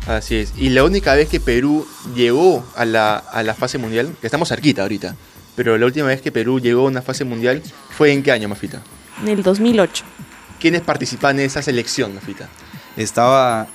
Así 0.08 0.36
es. 0.36 0.54
Y 0.58 0.70
la 0.70 0.84
única 0.84 1.14
vez 1.16 1.30
que 1.30 1.40
Perú 1.40 1.88
llegó 2.16 2.66
a 2.76 2.86
la, 2.86 3.18
a 3.18 3.44
la 3.44 3.54
fase 3.54 3.78
mundial, 3.78 4.16
que 4.20 4.28
estamos 4.28 4.50
cerquita 4.50 4.84
ahorita, 4.84 5.16
pero 5.56 5.78
la 5.78 5.86
última 5.86 6.08
vez 6.08 6.22
que 6.22 6.32
Perú 6.32 6.60
llegó 6.60 6.82
a 6.82 6.86
una 6.86 7.02
fase 7.02 7.24
mundial 7.24 7.62
fue 7.90 8.12
en 8.12 8.24
qué 8.24 8.32
año, 8.32 8.48
Mafita? 8.48 8.82
En 9.22 9.30
el 9.30 9.44
2008. 9.44 10.04
¿Quiénes 10.60 10.82
participan 10.82 11.40
en 11.40 11.46
esa 11.46 11.62
selección, 11.62 12.16
Mafita? 12.16 12.48
Estaba 12.96 13.68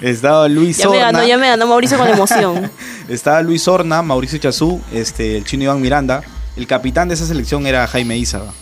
Estaba 0.00 0.48
Luis 0.48 0.78
Ya 0.78 0.88
me 0.88 0.96
Horna. 0.96 1.12
ganó, 1.12 1.26
ya 1.26 1.38
me 1.38 1.48
ganó 1.48 1.66
Mauricio 1.66 1.98
con 1.98 2.08
emoción. 2.08 2.70
Estaba 3.08 3.42
Luis 3.42 3.66
Horna, 3.68 4.02
Mauricio 4.02 4.38
Chazú, 4.38 4.80
este, 4.92 5.36
el 5.36 5.44
chino 5.44 5.64
Iván 5.64 5.80
Miranda. 5.80 6.22
El 6.56 6.66
capitán 6.66 7.08
de 7.08 7.14
esa 7.14 7.26
selección 7.26 7.66
era 7.66 7.86
Jaime 7.86 8.16
Ízaga. 8.16 8.52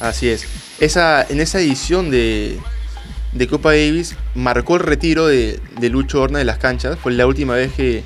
Así 0.00 0.28
es. 0.28 0.44
Esa, 0.78 1.22
en 1.28 1.40
esa 1.40 1.60
edición 1.60 2.10
de, 2.10 2.58
de 3.32 3.46
Copa 3.46 3.70
Davis 3.70 4.16
marcó 4.34 4.76
el 4.76 4.82
retiro 4.82 5.26
de, 5.26 5.60
de 5.78 5.88
Lucho 5.88 6.20
Horna 6.20 6.38
de 6.38 6.44
las 6.44 6.58
canchas. 6.58 6.98
Fue 6.98 7.12
la 7.12 7.26
última 7.26 7.54
vez 7.54 7.72
que, 7.72 8.02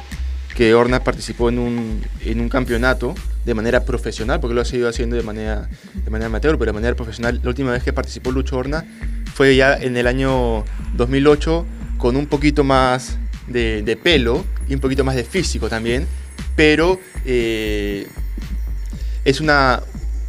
que 0.55 0.75
Horna 0.75 1.03
participó 1.03 1.49
en 1.49 1.59
un, 1.59 2.03
en 2.25 2.41
un 2.41 2.49
campeonato 2.49 3.15
de 3.45 3.55
manera 3.55 3.85
profesional, 3.85 4.41
porque 4.41 4.55
lo 4.55 4.61
ha 4.61 4.65
seguido 4.65 4.89
haciendo 4.89 5.17
de 5.17 5.23
manera, 5.23 5.69
de 5.93 6.11
manera 6.11 6.27
amateur, 6.27 6.59
pero 6.59 6.71
de 6.71 6.75
manera 6.75 6.97
profesional. 6.97 7.41
La 7.43 7.49
última 7.49 7.73
vez 7.73 7.83
que 7.83 7.93
participó 7.93 8.31
Lucho 8.31 8.57
Horna 8.57 8.85
fue 9.35 9.57
ya 9.57 9.75
en 9.75 9.97
el 9.97 10.07
año 10.07 10.65
2008 10.95 11.67
con 11.99 12.17
un 12.17 12.27
poquito 12.27 12.65
más 12.65 13.19
de, 13.47 13.99
pelo 14.03 14.45
y 14.69 14.75
un 14.75 14.81
poquito 14.81 15.05
más 15.05 15.17
de 15.17 15.25
físico 15.25 15.69
también, 15.69 16.07
pero 16.57 16.99
eh, 17.25 18.07
es 19.25 19.41
una, 19.41 19.83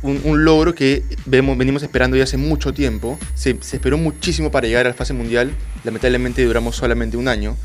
un, 0.05 0.45
logro 0.45 0.75
que 0.75 1.03
venimos 1.25 1.83
esperando 1.83 2.15
ya 2.17 2.23
hace 2.23 2.37
mucho 2.37 2.73
tiempo. 2.73 3.17
Se, 3.35 3.51
esperó 3.51 3.97
muchísimo 3.97 4.51
para 4.51 4.67
llegar 4.67 4.85
a 4.85 4.89
la 4.89 4.95
fase 4.95 5.13
mundial. 5.13 5.51
Lamentablemente 5.83 6.43
duramos 6.43 6.75
solamente 6.75 7.17
un 7.17 7.27
año. 7.27 7.55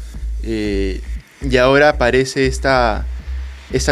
Eh, 0.42 1.00
y 1.42 1.56
ahora 1.56 1.90
aparece 1.90 2.46
esta, 2.46 3.06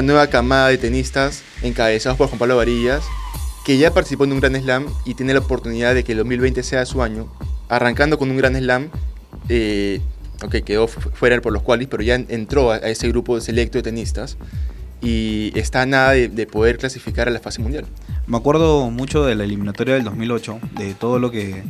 nueva 0.02 0.26
camada 0.28 0.68
de 0.68 0.78
tenistas 0.78 1.42
encabezados 1.62 2.18
por 2.18 2.28
Juan 2.28 2.38
Pablo 2.38 2.56
Varillas, 2.56 3.02
que 3.64 3.78
ya 3.78 3.92
participó 3.92 4.24
en 4.24 4.32
un 4.32 4.40
Gran 4.40 4.54
Slam 4.60 4.86
y 5.04 5.14
tiene 5.14 5.32
la 5.34 5.40
oportunidad 5.40 5.94
de 5.94 6.04
que 6.04 6.12
el 6.12 6.18
2020 6.18 6.62
sea 6.62 6.84
su 6.86 7.02
año, 7.02 7.32
arrancando 7.68 8.18
con 8.18 8.30
un 8.30 8.36
Gran 8.36 8.54
Slam. 8.56 8.88
Eh, 9.48 10.00
ok, 10.42 10.56
quedó 10.64 10.88
fu- 10.88 11.10
fuera 11.10 11.40
por 11.40 11.52
los 11.52 11.62
cuales, 11.62 11.88
pero 11.88 12.02
ya 12.02 12.14
en- 12.14 12.26
entró 12.28 12.70
a, 12.72 12.78
ese 12.78 13.08
grupo 13.08 13.40
selecto 13.40 13.78
de 13.78 13.82
tenistas 13.82 14.36
y 15.00 15.52
está 15.54 15.86
nada 15.86 16.12
de 16.12 16.46
poder 16.46 16.78
clasificar 16.78 17.28
a 17.28 17.30
la 17.30 17.40
fase 17.40 17.60
mundial. 17.62 17.84
Me 18.28 18.36
acuerdo 18.36 18.90
mucho 18.90 19.24
de 19.24 19.34
la 19.34 19.44
eliminatoria 19.44 19.94
del 19.94 20.04
2008, 20.04 20.58
de 20.76 20.94
todo 20.94 21.18
lo 21.18 21.30
que, 21.30 21.62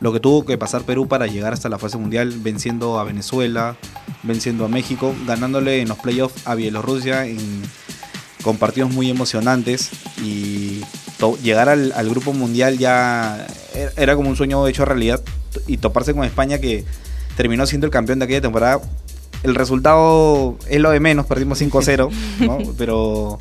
lo 0.00 0.12
que 0.12 0.20
tuvo 0.20 0.44
que 0.44 0.56
pasar 0.56 0.82
Perú 0.82 1.08
para 1.08 1.26
llegar 1.26 1.52
hasta 1.52 1.68
la 1.68 1.78
fase 1.78 1.98
mundial, 1.98 2.32
venciendo 2.38 3.00
a 3.00 3.04
Venezuela, 3.04 3.76
venciendo 4.22 4.64
a 4.64 4.68
México, 4.68 5.12
ganándole 5.26 5.80
en 5.82 5.88
los 5.88 5.98
playoffs 5.98 6.46
a 6.46 6.54
Bielorrusia 6.54 7.26
en- 7.26 7.62
con 8.44 8.58
partidos 8.58 8.92
muy 8.92 9.10
emocionantes 9.10 9.90
y 10.22 10.82
to- 11.18 11.36
llegar 11.42 11.68
al, 11.68 11.92
al 11.92 12.08
grupo 12.10 12.32
mundial 12.32 12.78
ya 12.78 13.46
era- 13.74 13.92
era 13.96 14.16
como 14.16 14.28
un 14.28 14.36
sueño 14.36 14.68
hecho 14.68 14.84
realidad 14.84 15.20
y 15.66 15.78
toparse 15.78 16.14
con 16.14 16.24
España 16.24 16.58
que 16.58 16.84
terminó 17.36 17.66
siendo 17.66 17.86
el 17.86 17.90
campeón 17.90 18.20
de 18.20 18.26
aquella 18.26 18.40
temporada. 18.42 18.80
El 19.42 19.54
resultado 19.56 20.56
es 20.68 20.80
lo 20.80 20.90
de 20.90 21.00
menos, 21.00 21.26
perdimos 21.26 21.60
5-0, 21.60 22.08
¿no? 22.40 22.58
pero 22.78 23.36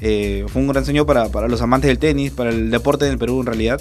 eh, 0.00 0.44
fue 0.48 0.62
un 0.62 0.68
gran 0.68 0.84
sueño 0.84 1.06
para, 1.06 1.28
para 1.28 1.48
los 1.48 1.60
amantes 1.62 1.88
del 1.88 1.98
tenis, 1.98 2.32
para 2.32 2.50
el 2.50 2.70
deporte 2.70 3.06
en 3.06 3.12
el 3.12 3.18
Perú 3.18 3.40
en 3.40 3.46
realidad. 3.46 3.80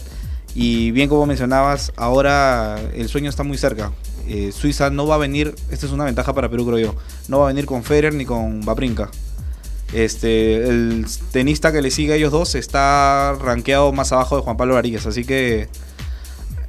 Y 0.56 0.92
bien 0.92 1.10
como 1.10 1.26
mencionabas, 1.26 1.92
ahora 1.96 2.80
el 2.94 3.08
sueño 3.08 3.30
está 3.30 3.44
muy 3.44 3.58
cerca. 3.58 3.92
Eh, 4.28 4.52
Suiza 4.52 4.90
no 4.90 5.08
va 5.08 5.16
a 5.16 5.18
venir, 5.18 5.56
esta 5.72 5.86
es 5.86 5.92
una 5.92 6.06
ventaja 6.06 6.34
para 6.34 6.50
Perú 6.50 6.66
creo 6.68 6.78
yo, 6.78 6.96
no 7.28 7.40
va 7.40 7.46
a 7.46 7.48
venir 7.48 7.66
con 7.66 7.84
Federer 7.84 8.14
ni 8.14 8.26
con 8.26 8.62
Babrinka. 8.62 9.10
Este, 9.94 10.68
el 10.68 11.06
tenista 11.32 11.72
que 11.72 11.82
le 11.82 11.90
sigue 11.90 12.14
a 12.14 12.16
ellos 12.16 12.32
dos 12.32 12.54
está 12.54 13.34
rankeado 13.42 13.92
más 13.92 14.12
abajo 14.12 14.36
de 14.36 14.44
Juan 14.44 14.56
Pablo 14.56 14.76
Varillas, 14.76 15.08
así 15.08 15.26
que 15.26 15.68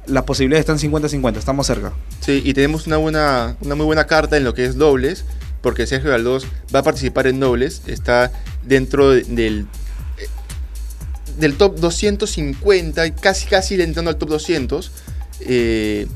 las 0.07 0.23
posibilidades 0.23 0.67
están 0.67 0.79
50-50, 0.79 1.37
estamos 1.37 1.67
cerca. 1.67 1.93
Sí, 2.19 2.41
y 2.43 2.53
tenemos 2.53 2.87
una, 2.87 2.97
buena, 2.97 3.57
una 3.61 3.75
muy 3.75 3.85
buena 3.85 4.07
carta 4.07 4.37
en 4.37 4.43
lo 4.43 4.55
que 4.55 4.65
es 4.65 4.75
dobles, 4.75 5.25
porque 5.61 5.85
Sergio 5.87 6.09
Galdós 6.11 6.45
va 6.73 6.79
a 6.79 6.83
participar 6.83 7.27
en 7.27 7.39
dobles, 7.39 7.81
está 7.87 8.31
dentro 8.63 9.11
de- 9.11 9.23
del, 9.23 9.65
del 11.37 11.55
top 11.55 11.79
250, 11.79 13.15
casi 13.15 13.47
casi 13.47 13.75
entrando 13.81 14.09
al 14.11 14.17
top 14.17 14.29
200. 14.29 14.91
eh, 15.41 16.07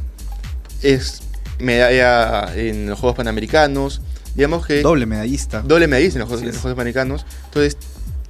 es 0.82 1.22
medalla 1.58 2.54
en 2.56 2.88
los 2.90 3.00
Juegos 3.00 3.18
Panamericanos, 3.18 4.02
digamos 4.36 4.68
que 4.68 4.82
Doble 4.82 5.06
medallista. 5.06 5.62
doble 5.62 5.88
medallista 5.88 6.18
en 6.18 6.22
los 6.22 6.28
Juegos, 6.28 6.42
en 6.44 6.48
los. 6.50 6.58
Juegos 6.58 6.76
Panamericanos. 6.76 7.26
Entonces, 7.46 7.78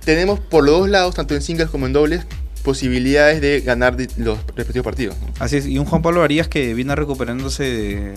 tenemos 0.06 0.40
por 0.40 0.64
los 0.64 0.80
dos 0.80 0.90
lados, 0.90 1.16
tanto 1.16 1.34
en 1.36 1.42
singles 1.42 1.70
como 1.70 1.86
en 1.88 1.94
dobles, 1.94 2.22
posibilidades 2.66 3.40
de 3.40 3.62
ganar 3.62 3.96
los 4.18 4.40
respectivos 4.56 4.84
partidos. 4.84 5.16
Así 5.40 5.56
es, 5.58 5.68
y 5.68 5.78
un 5.80 5.86
Juan 5.86 6.02
Pablo 6.02 6.20
Varillas 6.22 6.48
que 6.50 6.74
viene 6.74 6.94
recuperándose 6.96 7.64
de, 7.64 8.14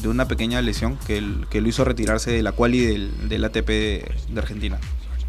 de 0.00 0.08
una 0.08 0.26
pequeña 0.28 0.62
lesión 0.62 0.98
que, 1.06 1.18
el- 1.18 1.46
que 1.50 1.60
lo 1.60 1.68
hizo 1.68 1.84
retirarse 1.84 2.30
de 2.30 2.42
la 2.42 2.52
quali 2.52 2.80
del, 2.86 3.28
del 3.28 3.44
ATP 3.44 3.66
de, 3.68 4.04
de 4.30 4.40
Argentina. 4.40 4.78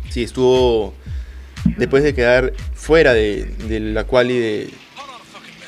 Sí, 0.10 0.24
estuvo 0.24 0.94
después 1.78 2.04
de 2.04 2.14
quedar 2.14 2.54
fuera 2.74 3.14
de, 3.14 3.46
de 3.68 3.80
la 3.82 4.06
quali 4.06 4.38
de, 4.38 4.70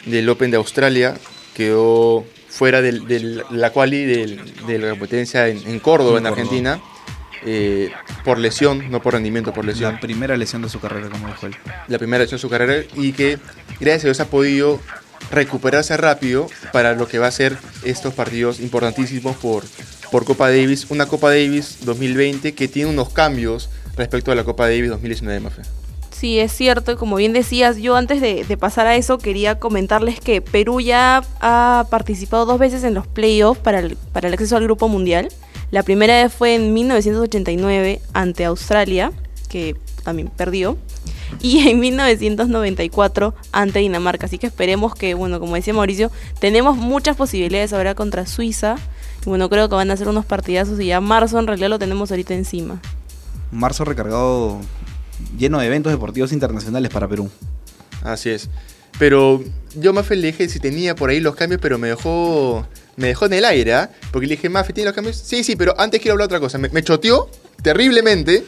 del 0.06 0.30
Open 0.30 0.52
de 0.52 0.58
Australia, 0.58 1.18
quedó 1.56 2.24
fuera 2.50 2.82
de, 2.82 3.44
la 3.52 3.72
quali 3.72 4.06
de 4.06 4.78
la 4.80 4.90
competencia 4.92 5.48
en, 5.48 5.58
en 5.68 5.80
Córdoba, 5.80 6.20
En 6.20 6.26
en, 6.26 6.30
Córdoba. 6.30 6.30
Argentina, 6.30 6.82
eh, 7.46 7.92
por 8.24 8.38
lesión, 8.38 8.92
no 8.92 9.02
por 9.02 9.14
rendimiento, 9.14 9.54
por 9.54 9.66
lesión. 9.66 9.94
La 9.94 10.00
primera 10.00 10.38
lesión 10.38 10.62
de 10.62 10.70
su 10.70 10.80
carrera, 10.80 11.10
como 11.10 11.28
dijo 11.28 11.48
él. 11.48 11.56
la 11.88 11.98
primera 11.98 12.24
lesión 12.24 12.38
de 12.38 12.42
su 12.42 12.50
carrera 12.50 12.84
y 12.96 13.14
que 13.14 13.40
gracias 13.80 14.04
a 14.04 14.08
Dios 14.08 14.20
ha 14.20 14.26
podido 14.26 14.80
recuperarse 15.32 15.96
rápido 15.98 16.48
para 16.72 16.94
lo 16.94 17.08
que 17.08 17.20
va 17.20 17.28
a 17.28 17.32
ser 17.32 17.58
estos 17.84 18.14
partidos 18.14 18.60
importantísimos 18.60 19.36
por, 19.38 19.64
por 20.12 20.26
Copa 20.26 20.50
Davis, 20.50 20.88
una 20.90 21.08
Copa 21.08 21.30
Davis 21.30 21.80
2020 21.86 22.54
que 22.54 22.68
tiene 22.68 22.90
unos 22.90 23.10
cambios 23.10 23.70
respecto 23.96 24.32
a 24.32 24.36
la 24.36 24.44
Copa 24.44 24.66
Davis 24.66 24.90
2019 24.90 25.40
Mafe. 25.40 25.62
Sí, 26.12 26.40
es 26.40 26.52
cierto, 26.52 26.92
y 26.92 26.98
como 26.98 27.16
bien 27.16 27.34
decías, 27.34 27.78
yo 27.78 27.96
antes 27.96 28.22
de, 28.22 28.44
de 28.44 28.58
pasar 28.58 28.86
a 28.86 28.96
eso 28.96 29.18
quería 29.18 29.58
comentarles 29.58 30.20
que 30.20 30.40
Perú 30.40 30.80
ya 30.80 31.24
ha 31.40 31.88
participado 31.90 32.46
dos 32.46 32.60
veces 32.60 32.84
en 32.84 32.94
los 32.94 33.08
playoffs 33.08 33.60
para 33.60 33.80
el, 33.80 33.96
para 34.14 34.28
el 34.28 34.34
acceso 34.36 34.56
al 34.56 34.64
Grupo 34.64 34.88
Mundial. 34.88 35.30
La 35.72 35.84
primera 35.84 36.22
vez 36.22 36.34
fue 36.34 36.56
en 36.56 36.74
1989 36.74 38.02
ante 38.14 38.46
Australia, 38.46 39.12
que 39.48 39.78
también 40.04 40.30
perdió, 40.30 40.78
y 41.42 41.60
en 41.70 41.80
1994 41.80 43.34
ante 43.52 43.80
Dinamarca. 43.80 44.26
Así 44.26 44.38
que 44.38 44.48
esperemos 44.48 44.96
que, 44.96 45.14
bueno, 45.14 45.40
como 45.40 45.56
decía 45.56 45.74
Mauricio, 45.74 46.12
tenemos 46.40 46.78
muchas 46.78 47.16
posibilidades 47.16 47.72
ahora 47.74 47.96
contra 47.96 48.26
Suiza. 48.26 48.76
Y 49.26 49.30
bueno, 49.30 49.50
creo 49.50 49.70
que 49.70 49.76
van 49.76 49.92
a 49.92 49.98
ser 49.98 50.10
unos 50.10 50.26
partidazos 50.26 50.80
y 50.80 50.88
ya 50.88 51.00
marzo 51.00 51.40
en 51.40 51.48
realidad 51.48 51.70
lo 51.70 51.80
tenemos 51.80 52.12
ahorita 52.12 52.34
encima. 52.34 52.82
Marzo 53.52 53.86
recargado, 53.86 54.60
lleno 55.38 55.60
de 55.60 55.68
eventos 55.68 55.92
deportivos 55.92 56.34
internacionales 56.34 56.92
para 56.92 57.08
Perú. 57.08 57.30
Así 58.04 58.30
es. 58.30 58.50
Pero 58.98 59.44
yo 59.76 59.94
le 59.94 60.16
dije 60.18 60.50
si 60.50 60.60
tenía 60.60 60.96
por 60.96 61.10
ahí 61.10 61.20
los 61.20 61.36
cambios, 61.36 61.62
pero 61.62 61.78
me 61.78 61.88
dejó 61.88 62.66
me 62.98 63.08
dejó 63.08 63.26
en 63.26 63.34
el 63.34 63.46
aire, 63.46 63.74
¿ah? 63.74 63.90
Porque 64.12 64.28
le 64.28 64.36
dije, 64.36 64.50
Mafe, 64.50 64.74
¿tiene 64.74 64.86
los 64.88 64.96
cambios? 64.96 65.18
Sí, 65.18 65.44
sí, 65.44 65.56
pero 65.56 65.74
antes 65.80 66.00
quiero 66.02 66.14
hablar 66.14 66.26
otra 66.26 66.40
cosa. 66.40 66.58
Me, 66.58 66.70
me 66.70 66.84
choteó 66.84 67.30
terriblemente 67.64 68.44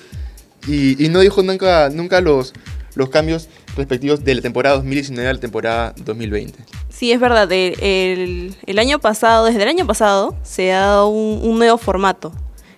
y, 0.68 0.96
no 1.10 1.20
dijo 1.20 1.42
nunca, 1.44 1.90
nunca 1.90 2.22
los, 2.22 2.54
los 2.96 3.10
cambios 3.10 3.48
respectivos 3.76 4.24
de 4.24 4.36
la 4.36 4.42
temporada 4.42 4.76
2019 4.78 5.30
a 5.30 5.34
la 5.34 5.40
temporada 5.40 5.94
2020. 6.04 6.60
Sí, 6.90 7.12
es 7.12 7.20
verdad. 7.20 7.52
El- 7.52 8.56
el 8.66 8.80
año 8.80 9.00
pasado, 9.00 9.46
desde 9.46 9.62
el 9.64 9.70
año 9.70 9.86
pasado, 9.88 10.36
se 10.44 10.72
ha 10.74 10.80
dado 10.82 11.08
un, 11.10 11.40
un 11.48 11.58
nuevo 11.58 11.78
formato, 11.78 12.32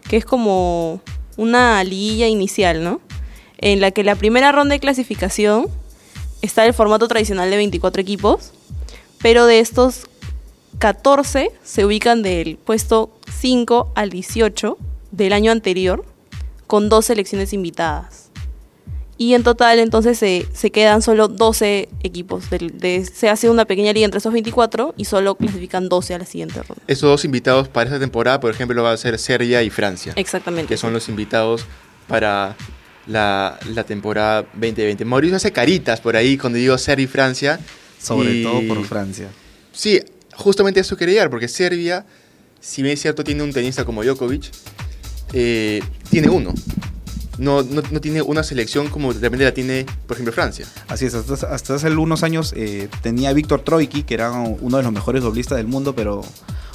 que 0.09 0.17
es 0.17 0.25
como 0.25 1.01
una 1.37 1.83
liguilla 1.83 2.27
inicial, 2.27 2.83
¿no? 2.83 3.01
En 3.57 3.81
la 3.81 3.91
que 3.91 4.03
la 4.03 4.15
primera 4.15 4.51
ronda 4.51 4.73
de 4.73 4.79
clasificación 4.79 5.67
está 6.41 6.65
el 6.65 6.73
formato 6.73 7.07
tradicional 7.07 7.49
de 7.49 7.57
24 7.57 8.01
equipos, 8.01 8.51
pero 9.21 9.45
de 9.45 9.59
estos 9.59 10.07
14 10.79 11.51
se 11.63 11.85
ubican 11.85 12.21
del 12.21 12.57
puesto 12.57 13.11
5 13.39 13.91
al 13.95 14.09
18 14.09 14.77
del 15.11 15.33
año 15.33 15.51
anterior, 15.51 16.03
con 16.67 16.89
dos 16.89 17.05
selecciones 17.05 17.53
invitadas. 17.53 18.23
Y 19.17 19.33
en 19.33 19.43
total 19.43 19.79
entonces 19.79 20.17
se, 20.19 20.45
se 20.53 20.71
quedan 20.71 21.01
solo 21.01 21.29
12 21.29 21.87
equipos. 22.03 22.49
de- 22.49 23.05
se 23.05 23.29
hace 23.29 23.49
una 23.49 23.63
pequeña 23.63 23.93
liga 23.93 24.03
entre 24.03 24.17
esos 24.17 24.33
24 24.33 24.93
y 24.97 25.05
solo 25.05 25.35
clasifican 25.35 25.87
12 25.87 26.15
a 26.15 26.19
la 26.19 26.25
siguiente 26.25 26.55
ronda. 26.61 26.83
Esos 26.87 27.09
dos 27.09 27.23
invitados 27.23 27.69
para 27.69 27.85
esta 27.89 27.99
temporada, 27.99 28.41
por 28.41 28.51
ejemplo, 28.51 28.83
va 28.83 28.91
a 28.91 28.97
ser 28.97 29.17
Serbia 29.17 29.63
y 29.63 29.69
Francia, 29.69 30.11
Exactamente. 30.17 30.67
que 30.67 30.75
son 30.77 30.91
los 30.91 31.07
invitados 31.07 31.65
para 32.07 32.57
la, 33.07 33.57
la 33.73 33.85
temporada 33.85 34.41
2020. 34.53 35.05
Mauricio 35.05 35.37
hace 35.37 35.53
caritas 35.53 36.01
por 36.01 36.17
ahí 36.17 36.37
cuando 36.37 36.57
digo 36.59 36.77
Serbia 36.77 37.05
y 37.05 37.07
Francia. 37.07 37.59
Sobre 38.01 38.33
y- 38.33 38.43
todo 38.43 38.61
por 38.67 38.83
Francia. 38.83 39.29
Sí, 39.71 40.01
justamente 40.37 40.79
eso 40.79 40.97
quería 40.97 41.15
llegar, 41.15 41.29
porque 41.29 41.47
Serbia, 41.47 42.05
si 42.59 42.81
bien 42.81 42.93
es 42.93 43.01
cierto, 43.01 43.23
tiene 43.23 43.43
un 43.43 43.53
tenista 43.53 43.85
como 43.85 44.03
Djokovic, 44.03 44.51
eh, 45.33 45.81
tiene 46.09 46.29
uno. 46.29 46.53
No, 47.37 47.63
no, 47.63 47.81
tiene 47.99 48.21
una 48.21 48.43
selección 48.43 48.87
como 48.87 49.13
de 49.13 49.29
la 49.29 49.53
tiene, 49.53 49.85
por 50.07 50.15
ejemplo, 50.15 50.31
Francia. 50.31 50.65
Así 50.87 51.05
es, 51.05 51.13
hasta, 51.13 51.53
hace 51.53 51.87
algunos 51.87 52.23
años 52.23 52.53
eh, 52.55 52.87
tenía 53.01 53.33
Víctor 53.33 53.61
Troiki, 53.61 54.03
que 54.03 54.13
era 54.13 54.31
uno 54.31 54.77
de 54.77 54.83
los 54.83 54.93
mejores 54.93 55.21
doblistas 55.21 55.57
del 55.57 55.67
mundo, 55.67 55.93
pero 55.95 56.21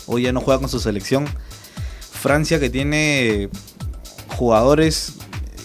hoy 0.06 0.24
ya 0.24 0.32
no 0.32 0.42
juega 0.42 0.60
con 0.60 0.68
su 0.68 0.78
selección. 0.78 1.26
Francia 2.12 2.60
que 2.60 2.68
tiene 2.68 3.48
jugadores 4.36 5.14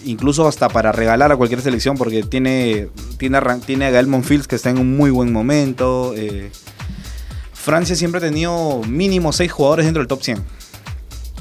incluso 0.05 0.47
hasta 0.47 0.69
para 0.69 0.91
regalar 0.91 1.31
a 1.31 1.35
cualquier 1.35 1.61
selección 1.61 1.97
porque 1.97 2.23
tiene 2.23 2.89
tiene, 3.17 3.39
tiene 3.65 3.85
a 3.85 3.89
Gael 3.89 4.07
Monfils 4.07 4.47
que 4.47 4.55
está 4.55 4.69
en 4.69 4.77
un 4.77 4.95
muy 4.95 5.09
buen 5.09 5.33
momento. 5.33 6.13
eh, 6.15 6.51
Francia 7.65 7.95
siempre 7.95 8.19
ha 8.19 8.21
tenido 8.21 8.83
mínimo 8.83 9.33
6 9.33 9.51
jugadores 9.51 9.85
dentro 9.85 9.99
del 9.99 10.07
top 10.07 10.21
100. 10.21 10.37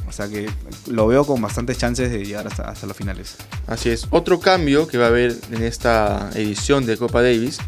O 0.09 0.11
sea 0.11 0.27
que 0.27 0.49
lo 0.89 1.07
veo 1.07 1.27
con 1.27 1.43
bastantes 1.43 1.77
chances 1.77 2.11
de 2.11 2.25
llegar 2.25 2.47
hasta, 2.47 2.63
hasta 2.71 2.87
las 2.87 2.97
finales. 2.97 3.37
Así 3.67 3.91
es. 3.91 4.07
Otro 4.09 4.41
cambio 4.41 4.89
que 4.89 4.97
va 4.97 5.05
a 5.05 5.09
haber 5.09 5.37
en 5.53 5.63
esta 5.63 6.31
edición 6.35 6.87
de 6.87 6.97
Copa 6.97 7.21
Davis 7.21 7.59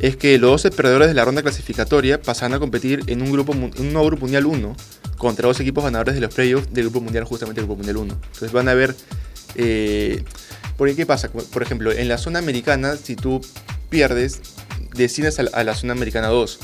es 0.00 0.16
que 0.16 0.38
los 0.38 0.50
12 0.50 0.72
perdedores 0.72 1.06
de 1.06 1.14
la 1.14 1.24
ronda 1.24 1.40
clasificatoria 1.42 2.20
pasarán 2.20 2.54
a 2.54 2.58
competir 2.58 3.04
en 3.06 3.22
un, 3.22 3.30
grupo, 3.30 3.52
un 3.52 3.92
nuevo 3.92 4.06
Grupo 4.06 4.22
Mundial 4.22 4.46
1 4.46 4.76
contra 5.16 5.46
dos 5.46 5.60
equipos 5.60 5.84
ganadores 5.84 6.16
de 6.16 6.20
los 6.20 6.34
playoffs 6.34 6.74
del 6.74 6.86
Grupo 6.86 7.02
Mundial, 7.02 7.22
justamente 7.22 7.60
el 7.60 7.68
Grupo 7.68 7.76
Mundial 7.76 7.96
1. 7.98 8.12
Entonces 8.12 8.50
van 8.50 8.68
a 8.68 8.74
ver... 8.74 8.96
Eh, 9.54 10.24
porque 10.76 10.96
¿qué 10.96 11.06
pasa? 11.06 11.30
Por 11.30 11.62
ejemplo, 11.62 11.92
en 11.92 12.08
la 12.08 12.18
zona 12.18 12.40
americana, 12.40 12.96
si 12.96 13.14
tú 13.14 13.40
pierdes, 13.88 14.40
desciendes 14.96 15.38
a 15.38 15.44
la, 15.44 15.50
a 15.52 15.62
la 15.62 15.76
zona 15.76 15.92
americana 15.92 16.26
2. 16.26 16.58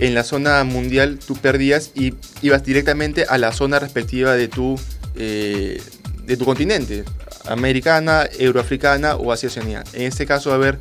En 0.00 0.14
la 0.14 0.24
zona 0.24 0.64
mundial 0.64 1.18
tú 1.18 1.36
perdías 1.36 1.90
y 1.94 2.14
ibas 2.40 2.64
directamente 2.64 3.26
a 3.28 3.36
la 3.36 3.52
zona 3.52 3.78
respectiva 3.78 4.32
de 4.32 4.48
tu, 4.48 4.80
eh, 5.14 5.80
de 6.24 6.36
tu 6.38 6.46
continente, 6.46 7.04
americana, 7.46 8.26
euroafricana 8.38 9.16
o 9.16 9.30
Asia. 9.30 9.50
En 9.92 10.02
este 10.02 10.24
caso 10.24 10.48
va 10.48 10.56
a 10.56 10.58
haber, 10.58 10.80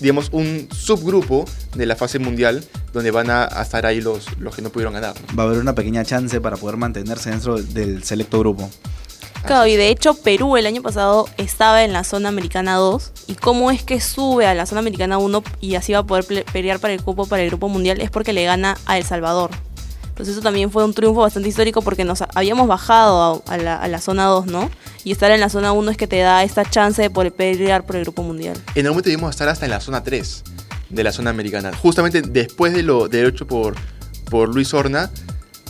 digamos, 0.00 0.30
un 0.32 0.68
subgrupo 0.72 1.44
de 1.74 1.84
la 1.84 1.96
fase 1.96 2.18
mundial 2.18 2.64
donde 2.94 3.10
van 3.10 3.28
a, 3.28 3.44
estar 3.60 3.84
ahí 3.84 4.00
los, 4.00 4.38
los 4.38 4.56
que 4.56 4.62
no 4.62 4.70
pudieron 4.70 4.94
ganar. 4.94 5.14
Va 5.38 5.42
a 5.42 5.46
haber 5.46 5.58
una 5.58 5.74
pequeña 5.74 6.02
chance 6.06 6.40
para 6.40 6.56
poder 6.56 6.78
mantenerse 6.78 7.28
dentro 7.28 7.58
del 7.60 8.04
selecto 8.04 8.38
grupo. 8.38 8.70
Claro, 9.46 9.66
y 9.66 9.76
de 9.76 9.88
hecho 9.90 10.14
Perú 10.14 10.56
el 10.56 10.66
año 10.66 10.82
pasado 10.82 11.28
estaba 11.36 11.84
en 11.84 11.92
la 11.92 12.04
zona 12.04 12.28
americana 12.28 12.74
2 12.76 13.12
y 13.28 13.34
cómo 13.34 13.70
es 13.70 13.82
que 13.82 14.00
sube 14.00 14.46
a 14.46 14.54
la 14.54 14.66
zona 14.66 14.80
americana 14.80 15.18
1 15.18 15.42
y 15.60 15.74
así 15.76 15.92
va 15.92 16.00
a 16.00 16.02
poder 16.04 16.44
pelear 16.52 16.80
para 16.80 16.94
el 16.94 17.02
cupo 17.02 17.26
para 17.26 17.42
el 17.42 17.48
grupo 17.50 17.68
mundial 17.68 18.00
es 18.00 18.10
porque 18.10 18.32
le 18.32 18.44
gana 18.44 18.76
a 18.86 18.98
El 18.98 19.04
Salvador. 19.04 19.50
Entonces 20.08 20.32
eso 20.34 20.42
también 20.42 20.70
fue 20.70 20.82
un 20.84 20.94
triunfo 20.94 21.20
bastante 21.20 21.48
histórico 21.48 21.82
porque 21.82 22.02
nos 22.04 22.22
ha- 22.22 22.28
habíamos 22.34 22.66
bajado 22.68 23.42
a, 23.46 23.52
a 23.54 23.56
la, 23.58 23.76
a 23.76 23.86
la 23.86 24.00
zona 24.00 24.24
2, 24.24 24.46
¿no? 24.46 24.70
Y 25.04 25.12
estar 25.12 25.30
en 25.30 25.40
la 25.40 25.50
zona 25.50 25.72
1 25.72 25.90
es 25.90 25.96
que 25.98 26.06
te 26.06 26.18
da 26.20 26.42
esta 26.42 26.64
chance 26.64 27.02
de 27.02 27.10
poder 27.10 27.32
pelear 27.32 27.84
por 27.84 27.96
el 27.96 28.02
grupo 28.02 28.22
mundial. 28.22 28.56
En 28.74 28.86
algún 28.86 28.94
momento 28.96 29.10
íbamos 29.10 29.28
a 29.28 29.30
estar 29.32 29.48
hasta 29.48 29.66
en 29.66 29.70
la 29.72 29.80
zona 29.80 30.02
3 30.02 30.42
de 30.88 31.04
la 31.04 31.12
zona 31.12 31.30
americana. 31.30 31.70
Justamente 31.76 32.22
después 32.22 32.72
de 32.72 32.82
lo 32.82 33.08
del 33.08 33.26
hecho 33.26 33.46
por, 33.46 33.76
por 34.30 34.52
Luis 34.54 34.72
Horna, 34.72 35.10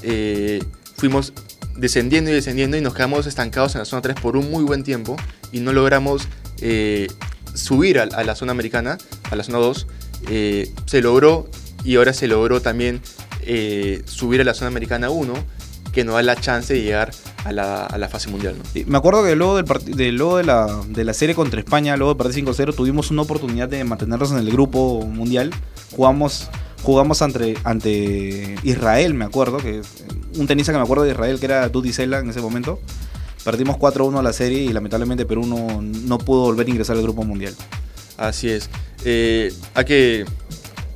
eh, 0.03 0.63
fuimos 0.97 1.33
descendiendo 1.77 2.31
y 2.31 2.35
descendiendo 2.35 2.77
y 2.77 2.81
nos 2.81 2.95
quedamos 2.95 3.27
estancados 3.27 3.75
en 3.75 3.81
la 3.81 3.85
zona 3.85 4.03
3 4.03 4.17
por 4.21 4.37
un 4.37 4.51
muy 4.51 4.65
buen 4.65 4.83
tiempo 4.83 5.17
y 5.53 5.61
no 5.61 5.73
logramos 5.73 6.29
eh, 6.61 7.09
subir 7.55 7.99
a, 7.99 8.07
la 8.07 8.35
zona 8.35 8.53
americana, 8.53 8.99
a 9.31 9.37
la 9.37 9.45
zona 9.45 9.59
2. 9.59 9.87
Eh, 10.31 10.73
se 10.87 11.03
logró 11.03 11.49
y 11.85 11.97
ahora 11.97 12.13
se 12.13 12.27
logró 12.27 12.61
también 12.61 13.01
eh, 13.43 14.03
subir 14.07 14.41
a 14.41 14.45
la 14.45 14.55
zona 14.55 14.69
americana 14.69 15.11
1, 15.11 15.35
que 15.93 16.05
nos 16.05 16.17
da 16.17 16.23
la 16.23 16.37
chance 16.37 16.75
de 16.75 16.83
llegar 16.83 17.13
a 17.45 17.53
la, 17.53 17.87
a 17.87 17.97
la 17.97 18.09
fase 18.09 18.29
mundial. 18.29 18.57
Me 18.87 18.99
acuerdo 18.99 19.25
que 19.25 19.37
luego, 19.37 19.57
del 19.57 19.97
de, 19.97 20.13
luego 20.13 20.39
de, 20.39 20.45
la, 20.45 20.83
de 20.89 21.05
la 21.05 21.15
serie 21.15 21.35
contra 21.35 21.61
España, 21.61 21.97
luego 21.97 22.15
de 22.15 22.19
perder 22.19 22.45
5-0, 22.45 22.75
tuvimos 22.75 23.11
una 23.11 23.23
oportunidad 23.23 23.69
de 23.69 23.83
mantenernos 23.85 24.33
en 24.33 24.39
el 24.39 24.51
grupo 24.51 25.07
mundial. 25.07 25.53
Jugamos, 25.95 26.51
jugamos 26.87 27.21
ante, 27.21 27.59
ante 27.65 28.55
Israel, 28.63 29.13
me 29.13 29.25
acuerdo, 29.25 29.57
que 29.57 29.83
un 30.37 30.47
tenista 30.47 30.71
que 30.71 30.79
me 30.79 30.85
acuerdo 30.85 31.03
de 31.03 31.11
Israel, 31.11 31.41
que 31.41 31.47
era 31.47 31.69
Dudy 31.69 31.93
Sela 31.93 32.21
en 32.21 32.31
ese 32.31 32.41
momento. 32.41 32.79
Perdimos 33.45 33.75
4-1 33.77 34.23
la 34.23 34.33
serie 34.33 34.61
y 34.61 34.73
lamentablemente 34.73 35.27
Perú 35.27 35.47
no, 35.47 35.83
no 35.83 36.19
pudo 36.19 36.43
volver 36.43 36.69
a 36.69 36.71
ingresar 36.71 36.95
al 36.97 37.03
grupo 37.03 37.25
mundial. 37.25 37.57
Así 38.17 38.51
es. 38.51 38.71
Eh, 39.05 39.53
hay 39.75 39.85
que 39.85 40.27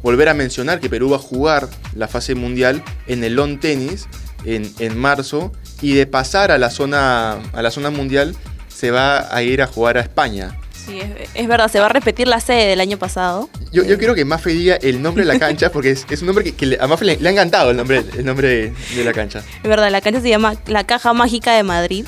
volver 0.00 0.28
a 0.28 0.34
mencionar 0.34 0.78
que 0.78 0.88
Perú 0.88 1.10
va 1.10 1.16
a 1.16 1.20
jugar 1.20 1.68
la 1.96 2.06
fase 2.06 2.36
mundial 2.36 2.84
en 3.08 3.24
el 3.24 3.34
lawn 3.34 3.58
tenis 3.58 4.06
en, 4.44 4.72
en 4.78 4.96
marzo 4.96 5.50
y 5.82 5.94
de 5.94 6.06
pasar 6.06 6.52
a 6.52 6.58
la 6.58 6.70
zona 6.70 7.32
a 7.52 7.62
la 7.62 7.72
zona 7.72 7.90
mundial 7.90 8.36
se 8.68 8.92
va 8.92 9.34
a 9.34 9.42
ir 9.42 9.60
a 9.60 9.66
jugar 9.66 9.98
a 9.98 10.02
España. 10.02 10.56
Sí, 10.86 10.98
es, 11.00 11.28
es 11.34 11.46
verdad, 11.48 11.70
se 11.70 11.78
va 11.80 11.86
a 11.86 11.88
repetir 11.90 12.26
la 12.28 12.40
sede 12.40 12.66
del 12.66 12.80
año 12.80 12.98
pasado. 12.98 13.48
Yo, 13.72 13.84
yo 13.84 13.98
quiero 13.98 14.14
que 14.14 14.24
Mafe 14.24 14.50
diga 14.50 14.76
el 14.76 15.00
nombre 15.02 15.24
de 15.24 15.32
la 15.32 15.38
cancha 15.38 15.70
porque 15.72 15.90
es, 15.90 16.06
es 16.10 16.20
un 16.22 16.26
nombre 16.26 16.44
que, 16.44 16.52
que 16.54 16.66
le- 16.66 16.78
a 16.80 16.86
Mafe 16.86 17.04
le, 17.04 17.16
le 17.18 17.28
ha 17.28 17.32
encantado 17.32 17.70
el 17.70 17.76
nombre, 17.76 18.04
el 18.16 18.24
nombre 18.24 18.48
de, 18.48 18.72
de 18.96 19.04
la 19.04 19.12
cancha. 19.12 19.40
Es 19.62 19.68
verdad, 19.68 19.90
la 19.90 20.00
cancha 20.00 20.20
se 20.20 20.28
llama 20.28 20.54
La 20.66 20.84
Caja 20.84 21.12
Mágica 21.12 21.54
de 21.54 21.62
Madrid, 21.62 22.06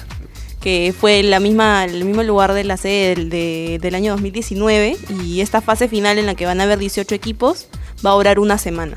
que 0.61 0.95
fue 0.99 1.23
la 1.23 1.41
misma, 1.41 1.85
el 1.85 2.05
mismo 2.05 2.23
lugar 2.23 2.53
de 2.55 2.65
la 2.65 2.77
sede 2.77 3.15
del, 3.15 3.31
de- 3.31 3.79
del 3.81 3.95
año 3.95 4.13
2019 4.13 4.97
y 5.25 5.41
esta 5.41 5.61
fase 5.61 5.89
final 5.89 6.19
en 6.19 6.27
la 6.27 6.35
que 6.35 6.47
van 6.47 6.61
a 6.61 6.65
haber 6.65 6.79
18 6.79 7.15
equipos 7.15 7.67
va 8.05 8.11
a 8.11 8.15
durar 8.15 8.39
una 8.39 8.59
semana. 8.59 8.97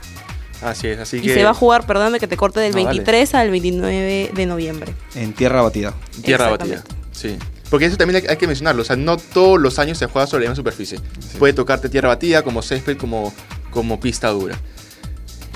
Así 0.62 0.88
es, 0.88 1.00
así 1.00 1.18
Y 1.18 1.22
que 1.22 1.34
se 1.34 1.44
va 1.44 1.50
a 1.52 1.54
jugar, 1.54 1.86
perdóname 1.86 2.20
que 2.20 2.28
te 2.28 2.38
corte, 2.38 2.60
del 2.60 2.72
No, 2.72 2.78
dale. 2.84 3.00
23 3.02 3.36
al 3.36 3.52
29 3.52 4.32
de 4.34 4.46
noviembre. 4.46 4.94
En 5.14 5.34
tierra 5.34 5.62
batida. 5.62 5.94
tierra 6.24 6.50
batida. 6.50 6.84
Sí. 7.12 7.38
Porque 7.76 7.88
eso 7.88 7.98
también 7.98 8.24
hay, 8.24 8.30
hay 8.30 8.38
que 8.38 8.48
mencionarlo, 8.48 8.84
o 8.84 8.86
sea, 8.86 8.96
no 8.96 9.18
todos 9.18 9.60
los 9.60 9.80
años 9.80 9.98
se 9.98 10.06
juega 10.06 10.28
sobre 10.28 10.46
la 10.46 10.52
misma 10.52 10.56
superficie. 10.56 10.98
Puede 11.38 11.52
tocarte 11.52 11.90
tierra 11.90 12.08
batida, 12.08 12.42
como 12.42 12.62
césped, 12.62 12.96
como, 12.96 13.34
como 13.70 14.00
pista 14.00 14.30
dura. 14.30 14.58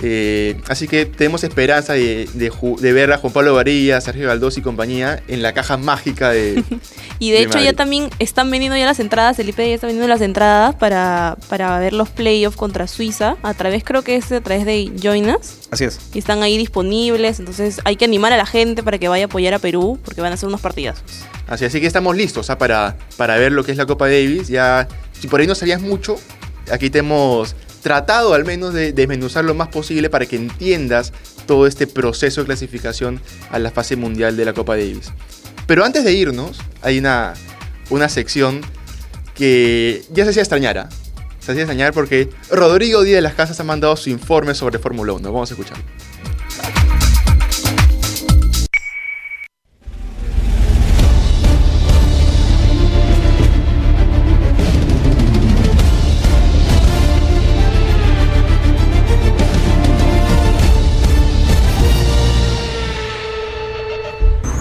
Eh, 0.02 0.56
así 0.70 0.88
que 0.88 1.06
tenemos 1.06 1.44
esperanza 1.44 1.94
de, 1.94 2.30
de 2.34 2.52
ju- 2.52 2.80
de 2.80 2.94
ver 2.94 3.12
a 3.12 3.18
Juan 3.18 3.34
Pablo 3.34 3.54
Varilla, 3.54 4.00
Sergio 4.00 4.28
Galdós 4.28 4.58
y 4.58 4.62
compañía 4.62 5.22
en 5.28 5.42
la 5.42 5.54
caja 5.54 5.78
mágica 5.78 6.30
de... 6.32 6.64
Y 7.22 7.32
de 7.32 7.40
de 7.40 7.44
hecho 7.44 7.60
ya 7.60 7.74
también 7.74 8.10
están 8.20 8.50
vendiendo 8.50 8.78
ya 8.78 8.86
las 8.86 9.02
entradas, 9.02 9.38
el 9.40 9.50
IP 9.50 9.58
ya 9.58 9.64
está 9.66 9.88
vendiendo 9.88 10.08
las 10.08 10.22
entradas 10.22 10.74
para, 10.76 11.36
para 11.50 11.78
ver 11.78 11.92
los 11.92 12.08
playoffs 12.08 12.56
contra 12.56 12.88
Suiza, 12.88 13.36
a 13.44 13.54
través 13.54 13.84
creo 13.84 14.04
que 14.04 14.16
es 14.16 14.32
a 14.32 14.40
través 14.40 14.66
de 14.66 14.90
Join 15.04 15.30
Us, 15.30 15.68
Así 15.70 15.84
es. 15.84 16.00
y 16.14 16.20
están 16.20 16.44
ahí 16.44 16.58
disponibles, 16.58 17.40
entonces 17.40 17.82
hay 17.84 17.98
que 17.98 18.06
animar 18.06 18.32
a 18.32 18.38
la 18.38 18.46
gente 18.46 18.84
para 18.84 19.00
que 19.00 19.10
vaya 19.10 19.26
a 19.26 19.28
apoyar 19.28 19.54
a 19.54 19.60
Perú, 19.60 20.00
porque 20.06 20.22
van 20.22 20.32
a 20.32 20.38
ser 20.38 20.48
unos 20.48 20.62
partidazos. 20.62 21.04
Así, 21.48 21.66
así 21.66 21.82
que 21.82 21.88
estamos 21.88 22.16
listos 22.16 22.50
¿ah? 22.50 22.58
para, 22.58 22.96
para 23.18 23.36
ver 23.38 23.52
lo 23.52 23.66
que 23.66 23.74
es 23.74 23.78
la 23.78 23.86
Copa 23.86 24.06
Davis. 24.06 24.48
Ya, 24.48 24.88
si 25.20 25.28
por 25.28 25.42
ahí 25.42 25.48
no 25.48 25.56
sabías 25.56 25.82
mucho, 25.82 26.16
aquí 26.72 26.90
te 26.90 27.00
hemos 27.00 27.54
tratado 27.82 28.34
al 28.34 28.46
menos 28.46 28.74
de 28.74 28.94
desmenuzar 28.94 29.46
lo 29.46 29.54
más 29.54 29.70
posible 29.70 30.10
para 30.10 30.26
que 30.26 30.36
entiendas 30.36 31.14
todo 31.46 31.68
este 31.68 31.88
proceso 31.88 32.42
de 32.42 32.48
clasificación 32.48 33.22
a 33.52 33.60
la 33.60 33.72
fase 33.72 33.96
mundial 33.96 34.38
de 34.38 34.46
la 34.46 34.54
Copa 34.54 34.76
Davis. 34.76 35.12
Pero 35.66 35.86
antes 35.86 36.04
de 36.04 36.14
irnos, 36.14 36.60
hay 36.82 37.00
una, 37.00 37.34
una 37.90 38.10
sección 38.10 38.62
que 39.36 40.04
ya 40.12 40.24
se 40.26 40.32
hacía 40.32 40.42
extrañar. 40.42 40.78
¿ah? 40.78 40.90
Se 41.40 41.52
hacía 41.52 41.64
extrañar 41.64 41.94
porque 41.94 42.30
Rodrigo 42.52 43.04
Díaz 43.04 43.18
de 43.18 43.22
las 43.22 43.34
Casas 43.34 43.60
ha 43.60 43.64
mandado 43.64 43.96
su 43.96 44.10
informe 44.10 44.54
sobre 44.54 44.80
Fórmula 44.80 45.14
1. 45.14 45.32
Vamos 45.32 45.50
a 45.52 45.54
escucharlo. 45.54 45.84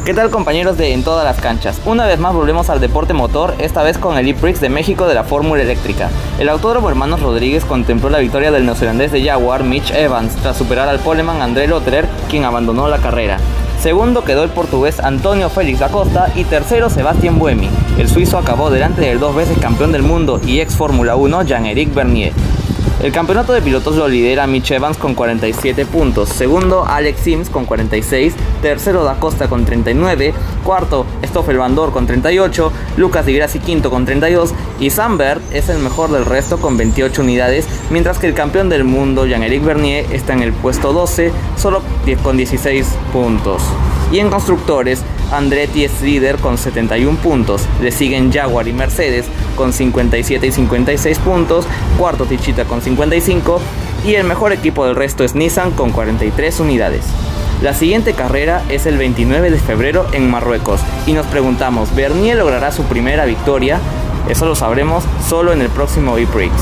¿Qué 0.08 0.14
tal 0.14 0.30
compañeros 0.30 0.78
de 0.78 0.94
En 0.94 1.04
todas 1.04 1.22
las 1.22 1.38
canchas? 1.38 1.82
Una 1.84 2.06
vez 2.06 2.18
más 2.18 2.32
volvemos 2.32 2.70
al 2.70 2.80
deporte 2.80 3.12
motor, 3.12 3.54
esta 3.58 3.82
vez 3.82 3.98
con 3.98 4.16
el 4.16 4.26
E-Prix 4.26 4.58
de 4.58 4.70
México 4.70 5.06
de 5.06 5.12
la 5.12 5.22
Fórmula 5.22 5.60
Eléctrica. 5.60 6.08
El 6.38 6.48
autódromo 6.48 6.88
Hermanos 6.88 7.20
Rodríguez 7.20 7.66
contempló 7.66 8.08
la 8.08 8.20
victoria 8.20 8.50
del 8.50 8.64
neozelandés 8.64 9.12
de 9.12 9.22
Jaguar, 9.22 9.64
Mitch 9.64 9.90
Evans, 9.90 10.34
tras 10.36 10.56
superar 10.56 10.88
al 10.88 11.00
poleman 11.00 11.42
André 11.42 11.68
Lotterer, 11.68 12.08
quien 12.30 12.46
abandonó 12.46 12.88
la 12.88 12.96
carrera. 12.96 13.36
Segundo 13.82 14.24
quedó 14.24 14.44
el 14.44 14.48
portugués 14.48 14.98
Antonio 14.98 15.50
Félix 15.50 15.80
da 15.80 15.90
Costa 15.90 16.32
y 16.34 16.44
tercero 16.44 16.88
Sebastián 16.88 17.38
Buemi. 17.38 17.68
El 17.98 18.08
suizo 18.08 18.38
acabó 18.38 18.70
delante 18.70 19.02
del 19.02 19.20
dos 19.20 19.34
veces 19.34 19.58
campeón 19.58 19.92
del 19.92 20.04
mundo 20.04 20.40
y 20.42 20.60
ex 20.60 20.74
Fórmula 20.74 21.16
1 21.16 21.42
Jean-Éric 21.42 21.92
Bernier. 21.92 22.32
El 23.00 23.12
campeonato 23.12 23.52
de 23.52 23.62
pilotos 23.62 23.94
lo 23.94 24.08
lidera 24.08 24.48
Mitch 24.48 24.72
Evans 24.72 24.98
con 24.98 25.14
47 25.14 25.86
puntos, 25.86 26.28
segundo 26.30 26.84
Alex 26.84 27.20
Sims 27.20 27.48
con 27.48 27.64
46, 27.64 28.34
tercero 28.60 29.04
Da 29.04 29.14
Costa 29.14 29.48
con 29.48 29.64
39, 29.64 30.34
cuarto 30.64 31.06
Stoffel 31.24 31.58
Van 31.58 31.76
Dorn 31.76 31.92
con 31.92 32.06
38, 32.06 32.72
Lucas 32.96 33.24
Di 33.24 33.34
Grassi 33.34 33.60
quinto 33.60 33.88
con 33.90 34.04
32 34.04 34.52
y 34.80 34.90
Sam 34.90 35.16
Bird 35.16 35.40
es 35.52 35.68
el 35.68 35.78
mejor 35.78 36.10
del 36.10 36.24
resto 36.24 36.58
con 36.58 36.76
28 36.76 37.22
unidades, 37.22 37.68
mientras 37.90 38.18
que 38.18 38.26
el 38.26 38.34
campeón 38.34 38.68
del 38.68 38.82
mundo 38.82 39.26
Jean-Éric 39.26 39.64
Bernier 39.64 40.06
está 40.12 40.32
en 40.32 40.42
el 40.42 40.52
puesto 40.52 40.92
12 40.92 41.30
solo 41.56 41.82
con 42.22 42.36
16 42.36 42.86
puntos. 43.12 43.62
Y 44.10 44.18
en 44.18 44.30
constructores, 44.30 45.02
Andretti 45.30 45.84
es 45.84 46.00
líder 46.00 46.36
con 46.36 46.56
71 46.56 47.18
puntos, 47.18 47.66
le 47.82 47.92
siguen 47.92 48.32
Jaguar 48.32 48.66
y 48.68 48.72
Mercedes 48.72 49.26
con 49.56 49.72
57 49.72 50.46
y 50.46 50.52
56 50.52 51.18
puntos, 51.18 51.66
cuarto 51.98 52.24
Tichita 52.24 52.64
con 52.64 52.80
55 52.80 53.60
y 54.06 54.14
el 54.14 54.24
mejor 54.24 54.52
equipo 54.52 54.86
del 54.86 54.96
resto 54.96 55.24
es 55.24 55.34
Nissan 55.34 55.72
con 55.72 55.90
43 55.90 56.60
unidades. 56.60 57.04
La 57.62 57.74
siguiente 57.74 58.14
carrera 58.14 58.62
es 58.68 58.86
el 58.86 58.96
29 58.96 59.50
de 59.50 59.58
febrero 59.58 60.06
en 60.12 60.30
Marruecos 60.30 60.80
y 61.06 61.12
nos 61.12 61.26
preguntamos, 61.26 61.94
¿Bernier 61.94 62.36
logrará 62.36 62.70
su 62.70 62.84
primera 62.84 63.24
victoria? 63.24 63.80
Eso 64.28 64.46
lo 64.46 64.54
sabremos 64.54 65.04
solo 65.28 65.52
en 65.52 65.60
el 65.60 65.68
próximo 65.68 66.16
E-Prix. 66.16 66.52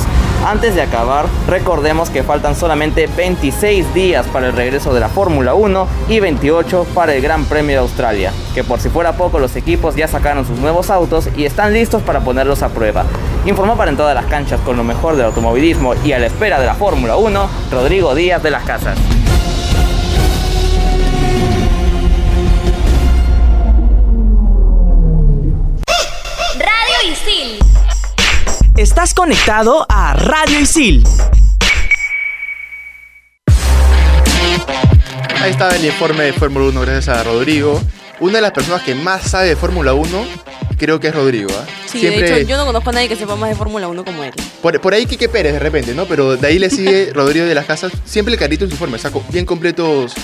Antes 0.44 0.74
de 0.74 0.82
acabar, 0.82 1.26
recordemos 1.48 2.10
que 2.10 2.22
faltan 2.22 2.54
solamente 2.54 3.08
26 3.08 3.92
días 3.94 4.26
para 4.28 4.46
el 4.46 4.52
regreso 4.52 4.94
de 4.94 5.00
la 5.00 5.08
Fórmula 5.08 5.54
1 5.54 5.88
y 6.08 6.20
28 6.20 6.86
para 6.94 7.14
el 7.14 7.22
Gran 7.22 7.44
Premio 7.46 7.72
de 7.76 7.80
Australia, 7.82 8.32
que 8.54 8.62
por 8.62 8.78
si 8.78 8.88
fuera 8.88 9.16
poco 9.16 9.38
los 9.38 9.56
equipos 9.56 9.96
ya 9.96 10.06
sacaron 10.06 10.46
sus 10.46 10.58
nuevos 10.58 10.90
autos 10.90 11.28
y 11.36 11.44
están 11.44 11.72
listos 11.72 12.02
para 12.02 12.20
ponerlos 12.20 12.62
a 12.62 12.68
prueba. 12.68 13.04
Informó 13.44 13.76
para 13.76 13.90
en 13.90 13.96
todas 13.96 14.14
las 14.14 14.26
canchas 14.26 14.60
con 14.60 14.76
lo 14.76 14.84
mejor 14.84 15.16
del 15.16 15.26
automovilismo 15.26 15.94
y 16.04 16.12
a 16.12 16.18
la 16.18 16.26
espera 16.26 16.60
de 16.60 16.66
la 16.66 16.74
Fórmula 16.74 17.16
1, 17.16 17.48
Rodrigo 17.72 18.14
Díaz 18.14 18.42
de 18.42 18.50
las 18.50 18.64
Casas. 18.64 18.96
Conectado 29.16 29.86
a 29.88 30.12
Radio 30.12 30.60
Isil. 30.60 31.02
Ahí 35.40 35.50
estaba 35.50 35.74
el 35.74 35.84
informe 35.86 36.24
de 36.24 36.32
Fórmula 36.34 36.66
1 36.66 36.80
gracias 36.82 37.08
a 37.08 37.24
Rodrigo. 37.24 37.80
Una 38.20 38.34
de 38.34 38.42
las 38.42 38.52
personas 38.52 38.82
que 38.82 38.94
más 38.94 39.22
sabe 39.22 39.48
de 39.48 39.56
Fórmula 39.56 39.94
1 39.94 40.06
creo 40.76 41.00
que 41.00 41.08
es 41.08 41.14
Rodrigo. 41.14 41.48
¿ah? 41.58 41.64
Sí, 41.86 42.02
de 42.02 42.26
hecho, 42.26 42.46
yo 42.46 42.58
no 42.58 42.66
conozco 42.66 42.90
a 42.90 42.92
nadie 42.92 43.08
que 43.08 43.16
sepa 43.16 43.36
más 43.36 43.48
de 43.48 43.56
Fórmula 43.56 43.88
1 43.88 44.04
como 44.04 44.22
él. 44.22 44.32
Por, 44.60 44.78
por 44.82 44.92
ahí 44.92 45.06
Quique 45.06 45.30
Pérez 45.30 45.54
de 45.54 45.60
repente, 45.60 45.94
¿no? 45.94 46.04
Pero 46.04 46.36
de 46.36 46.46
ahí 46.46 46.58
le 46.58 46.68
sigue 46.68 47.10
Rodrigo 47.14 47.46
de 47.46 47.54
las 47.54 47.64
Casas. 47.64 47.92
Siempre 48.04 48.34
el 48.34 48.38
carito 48.38 48.64
en 48.64 48.70
su 48.70 48.74
informe, 48.74 48.98
saco 48.98 49.24
bien 49.30 49.46
completos 49.46 50.14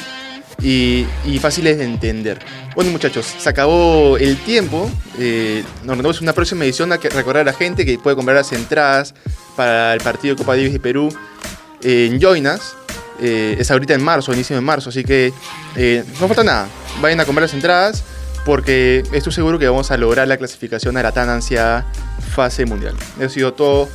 y, 0.60 1.06
y 1.24 1.38
fáciles 1.38 1.78
de 1.78 1.84
entender. 1.84 2.38
Bueno, 2.74 2.90
muchachos, 2.90 3.26
se 3.38 3.48
acabó 3.48 4.16
el 4.16 4.36
tiempo. 4.38 4.90
Eh, 5.18 5.64
nos 5.84 5.96
vemos 5.96 6.18
en 6.18 6.24
una 6.24 6.32
próxima 6.32 6.64
edición 6.64 6.92
a 6.92 6.98
que 6.98 7.08
recordar 7.08 7.42
a 7.42 7.52
la 7.52 7.56
gente 7.56 7.84
que 7.84 7.98
puede 7.98 8.16
comprar 8.16 8.36
las 8.36 8.52
entradas 8.52 9.14
para 9.56 9.94
el 9.94 10.00
partido 10.00 10.34
de 10.34 10.38
Copa 10.38 10.56
Davis 10.56 10.72
de 10.72 10.80
Perú 10.80 11.14
en 11.82 12.20
Joinas. 12.20 12.74
Eh, 13.20 13.56
es 13.58 13.70
ahorita 13.70 13.94
en 13.94 14.02
marzo, 14.02 14.32
inicio 14.32 14.56
de 14.56 14.62
marzo, 14.62 14.88
así 14.88 15.04
que 15.04 15.32
eh, 15.76 16.04
no 16.20 16.26
falta 16.26 16.42
nada. 16.42 16.68
Vayan 17.00 17.20
a 17.20 17.24
comprar 17.24 17.42
las 17.42 17.54
entradas 17.54 18.02
porque 18.44 19.04
estoy 19.12 19.32
seguro 19.32 19.58
que 19.58 19.68
vamos 19.68 19.90
a 19.90 19.96
lograr 19.96 20.26
la 20.26 20.36
clasificación 20.36 20.96
a 20.96 21.02
la 21.02 21.12
tan 21.12 21.28
ansiada 21.28 21.86
fase 22.34 22.66
mundial. 22.66 22.96
Eso 23.16 23.26
ha 23.26 23.28
sido 23.28 23.54
todo 23.54 23.88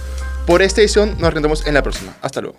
por 0.45 0.61
esta 0.61 0.81
edición. 0.81 1.15
Nos 1.19 1.33
rendemos 1.33 1.65
en 1.67 1.73
la 1.73 1.83
próxima. 1.83 2.15
Hasta 2.21 2.41
luego. 2.41 2.57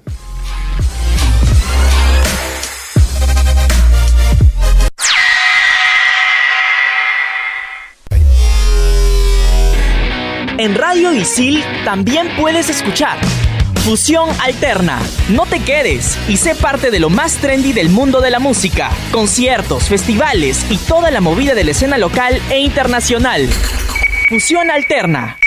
En 10.59 10.75
Radio 10.75 11.13
Isil 11.13 11.63
también 11.85 12.29
puedes 12.37 12.69
escuchar 12.69 13.17
Fusión 13.85 14.29
Alterna. 14.41 14.99
No 15.29 15.47
te 15.47 15.61
quedes 15.61 16.19
y 16.29 16.37
sé 16.37 16.57
parte 16.57 16.91
de 16.91 16.99
lo 16.99 17.11
más 17.11 17.37
trendy 17.37 17.73
del 17.73 17.91
mundo 17.91 18.21
de 18.21 18.31
la 18.31 18.41
música. 18.41 18.91
Conciertos, 19.13 19.85
festivales 19.85 20.67
y 20.69 20.77
toda 20.79 21.13
la 21.13 21.21
movida 21.21 21.55
de 21.55 21.63
la 21.63 21.71
escena 21.71 21.97
local 21.97 22.43
e 22.51 22.59
internacional. 22.59 23.49
Fusión 24.29 24.73
Alterna. 24.73 25.39